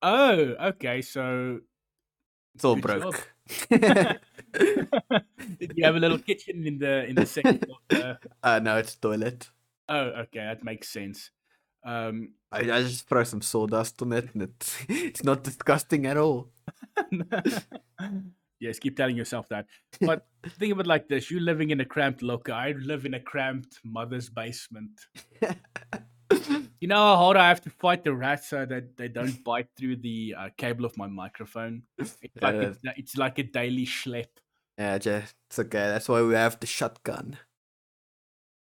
[0.01, 1.01] Oh, okay.
[1.01, 1.61] So
[2.55, 3.01] It's all broke.
[3.01, 3.15] job.
[3.69, 4.17] did
[5.75, 8.19] you have a little kitchen in the in the second locker?
[8.43, 9.49] uh, no, it's toilet.
[9.87, 11.31] Oh, okay, that makes sense.
[11.83, 16.17] Um, I, I just throw some sawdust on it, and it's it's not disgusting at
[16.17, 16.49] all.
[18.59, 19.65] yes, keep telling yourself that.
[20.01, 20.27] But
[20.59, 22.53] think of it like this: you're living in a cramped locker.
[22.53, 24.91] I live in a cramped mother's basement.
[26.81, 29.67] You know hold hard I have to fight the rats so that they don't bite
[29.75, 31.83] through the uh, cable of my microphone.
[31.97, 32.73] It's like Yeah.
[32.85, 34.27] a, it's like a daily schlep.
[34.77, 35.87] yeah, just, it's okay.
[35.91, 37.37] That's why we have the shotgun.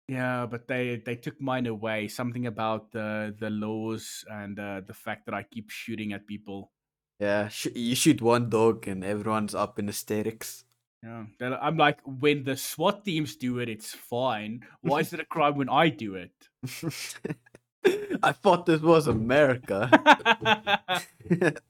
[0.09, 2.09] Yeah, but they they took mine away.
[2.09, 6.73] Something about the the laws and uh, the fact that I keep shooting at people.
[7.19, 10.65] Yeah, sh- you shoot one dog and everyone's up in hysterics.
[11.03, 14.67] Yeah, I'm like, when the SWAT teams do it, it's fine.
[14.81, 16.33] Why is it a crime when I do it?
[18.23, 19.91] I thought this was America.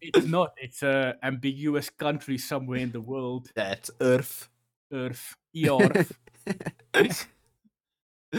[0.01, 0.55] it's not.
[0.57, 3.51] It's a ambiguous country somewhere in the world.
[3.55, 4.49] That's Earth.
[4.93, 6.13] Earth, Earth.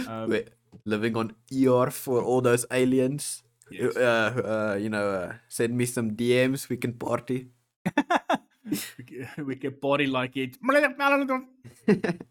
[0.07, 0.43] Um, We're
[0.84, 3.43] living on ER for all those aliens.
[3.71, 3.97] You- yes.
[3.97, 6.67] Uh, uh, you know, uh, send me some DMs.
[6.67, 7.47] We can party.
[9.39, 10.57] we, can, party like it.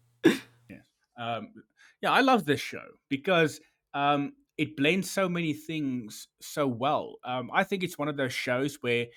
[1.17, 1.63] Um,
[2.01, 3.61] yeah, I love this show because
[3.93, 7.15] um, it blends so many things so well.
[7.23, 9.07] Um, I think it's one of those shows where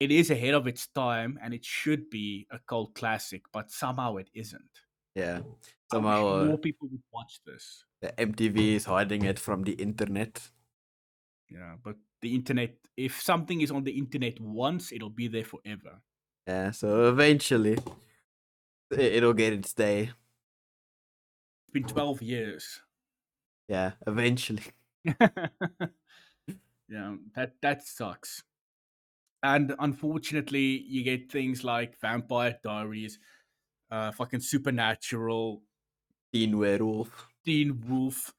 [0.00, 4.16] it is ahead of its time and it should be a cult classic, but somehow
[4.16, 4.80] it isn't.
[5.14, 5.40] yeah.
[5.92, 7.84] Somehow uh, more people would watch this.
[8.00, 10.40] the MTV is hiding it from the internet.
[11.50, 16.00] Yeah, but the internet, if something is on the internet once, it'll be there forever.
[16.46, 16.70] Yeah.
[16.70, 17.76] So eventually,
[18.90, 20.10] it'll get its day.
[21.68, 22.80] It's been 12 years.
[23.68, 23.92] Yeah.
[24.06, 24.62] Eventually.
[26.88, 28.42] yeah, that that sucks.
[29.42, 33.18] And unfortunately, you get things like Vampire Diaries,
[33.90, 35.62] uh, fucking Supernatural,
[36.32, 37.28] Teen Werewolf.
[37.44, 38.32] Teen Wolf,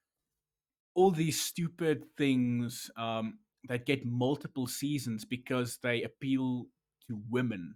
[0.95, 6.67] all these stupid things um, that get multiple seasons because they appeal
[7.07, 7.75] to women.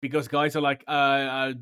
[0.00, 1.52] Because guys are like, uh, uh,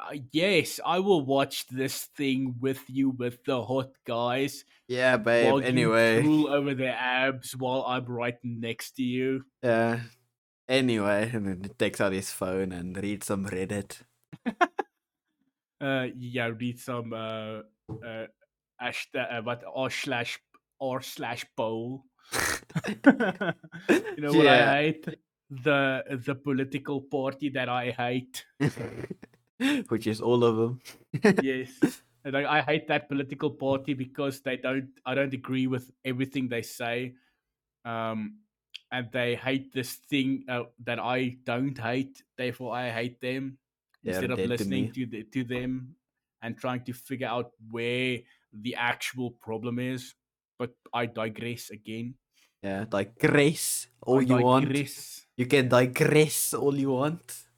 [0.00, 5.46] uh, yes, I will watch this thing with you with the hot guys Yeah, babe.
[5.52, 9.44] while you Anyway, drool over their abs while I'm right next to you.
[9.62, 10.00] yeah.
[10.68, 14.02] Anyway, and then he takes out his phone and reads some Reddit.
[15.80, 17.58] Uh, yeah, read some uh,
[17.90, 18.26] uh,
[18.80, 20.38] hashtag, uh, what r slash
[20.80, 22.04] r slash poll.
[23.04, 23.10] you
[24.22, 24.70] know what Yeah.
[24.72, 25.06] I hate?
[25.52, 28.44] The the political party that I hate.
[29.88, 30.80] Which is all of them.
[31.42, 31.70] yes.
[32.24, 36.48] And I, I hate that political party because they don't I don't agree with everything
[36.48, 37.14] they say.
[37.84, 38.38] Um
[38.92, 43.56] and they hate this thing uh, that I don't hate, therefore I hate them
[44.04, 45.96] They're instead of dead to listening to the, to them
[46.42, 48.18] and trying to figure out where
[48.52, 50.14] the actual problem is.
[50.58, 52.14] But I digress again.
[52.62, 54.68] Yeah, digress all I you want.
[55.36, 57.48] You can digress all you want.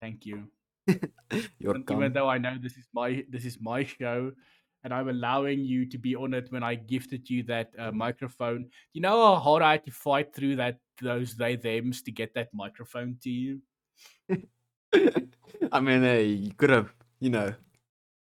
[0.00, 0.48] Thank you.
[1.58, 4.32] You're even though I know this is my this is my show,
[4.84, 8.70] and I'm allowing you to be on it when I gifted you that uh, microphone.
[8.92, 12.34] You know how hard I had to fight through that those they them's to get
[12.34, 13.60] that microphone to you.
[15.72, 17.54] I mean, uh, you could have, you know,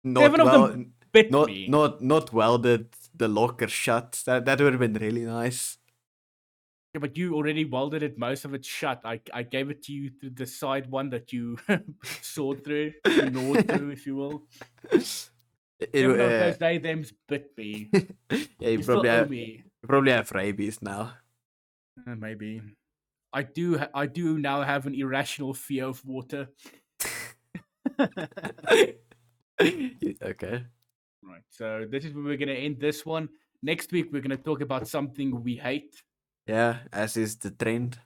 [0.04, 1.66] not Seven of them Bit not me.
[1.66, 4.22] not not welded the locker shut.
[4.26, 5.78] That that would have been really nice.
[6.94, 9.00] Yeah, but you already welded it most of it shut.
[9.04, 11.56] I I gave it to you through the side one that you
[12.22, 14.42] sawed through, gnawed through, if you will.
[14.90, 17.90] It, uh, those they them's bit me.
[18.58, 19.62] yeah, you You probably have, me.
[19.82, 21.14] you probably have rabies now.
[22.06, 22.60] Uh, maybe.
[23.32, 23.78] I do.
[23.78, 26.48] Ha- I do now have an irrational fear of water.
[29.60, 30.64] Okay.
[31.22, 31.42] Right.
[31.50, 33.28] So this is where we're gonna end this one.
[33.62, 36.02] Next week we're gonna talk about something we hate.
[36.46, 37.98] Yeah, as is the trend.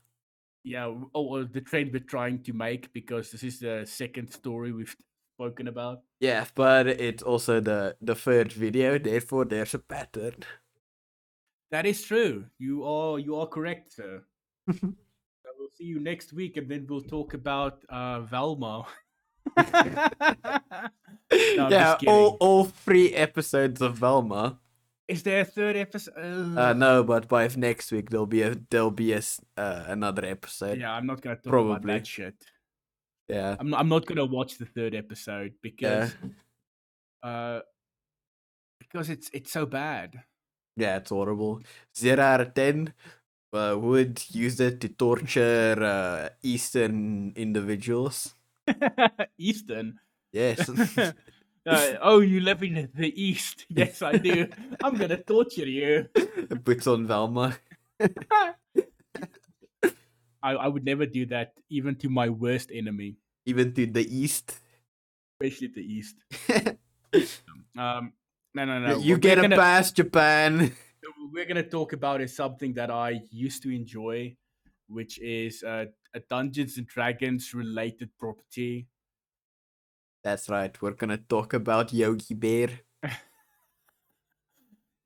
[0.65, 0.87] Yeah.
[0.87, 4.97] w- Oh, the trend we're trying to make because this is the second story we've
[5.37, 6.03] spoken about.
[6.21, 8.99] Yeah, but it's also the the third video.
[8.99, 10.35] Therefore, there's a pattern.
[11.71, 12.47] That is true.
[12.59, 14.23] You are you are correct, sir.
[14.73, 14.89] so
[15.59, 18.87] we'll see you next week, and then we'll talk about uh, Velma.
[19.57, 20.11] I'm
[21.71, 24.59] yeah, all all three episodes of Velma.
[25.07, 26.57] Is there a third episode?
[26.57, 29.21] Uh, no, but by next week there'll be a there'll be a
[29.57, 30.81] uh, another episode.
[30.81, 31.93] Yeah, I'm not gonna talk about Probably.
[31.93, 32.35] that shit.
[33.29, 36.15] Yeah, I'm not, I'm not gonna watch the third episode because
[37.23, 37.61] uh
[38.81, 40.23] because it's it's so bad.
[40.77, 41.61] yeah, it's horrible.
[41.97, 42.93] Zero out of ten.
[43.53, 48.35] Uh, would use it to torture uh, Eastern individuals.
[49.39, 50.01] Eastern.
[50.33, 50.69] Yes.
[51.67, 53.65] Uh, oh, you live in the East.
[53.71, 54.49] Yes, I do.
[54.83, 56.09] I'm gonna torture you.
[56.65, 57.57] Puts on Velma.
[60.43, 64.61] I, I would never do that, even to my worst enemy, Even to the east.
[65.41, 66.17] especially the East.
[67.79, 68.13] Um,
[68.55, 68.99] no, no, no.
[68.99, 70.73] you what get we're a gonna, pass, Japan.
[71.33, 74.37] we're gonna talk about is something that I used to enjoy,
[74.89, 78.87] which is uh, a Dungeons and Dragons related property.
[80.25, 80.75] That's right.
[80.81, 82.71] We're gonna talk about Yogi Bear.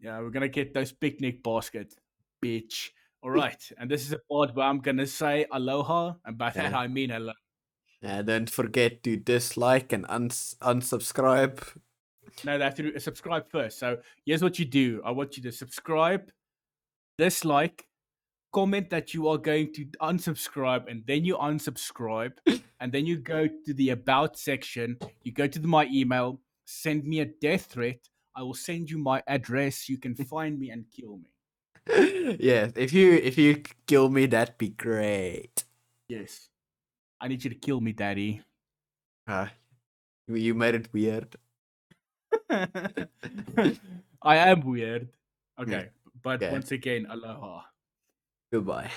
[0.00, 1.96] Yeah, we're gonna get those picnic baskets,
[2.40, 2.90] bitch.
[3.20, 6.70] All right, and this is a part where I'm gonna say aloha, and by that
[6.70, 6.78] Yeah.
[6.78, 7.32] I mean hello.
[8.00, 11.58] Uh, don't forget to dislike and uns- unsubscribe.
[12.44, 13.80] No, they have to do, subscribe first.
[13.80, 15.02] So here's what you do.
[15.04, 16.30] I want you to subscribe,
[17.18, 17.87] dislike,
[18.52, 22.32] comment that you are going to unsubscribe, and then you unsubscribe,
[22.80, 24.98] and then you go to the about section.
[25.22, 28.00] You go to the, my email, send me a death threat.
[28.36, 29.88] I will send you my address.
[29.88, 32.36] You can find me and kill me.
[32.38, 35.64] yeah if you if you kill me, that'd be great.
[36.08, 36.48] Yes.
[37.20, 38.42] I need you to kill me, daddy.
[39.26, 39.50] Ah,
[40.28, 41.34] you- made it weird.
[42.50, 45.08] I am weird.
[45.58, 45.88] Okay.
[46.22, 46.52] But Okay.
[46.52, 47.62] once again, aloha.
[48.52, 48.90] Goodbye.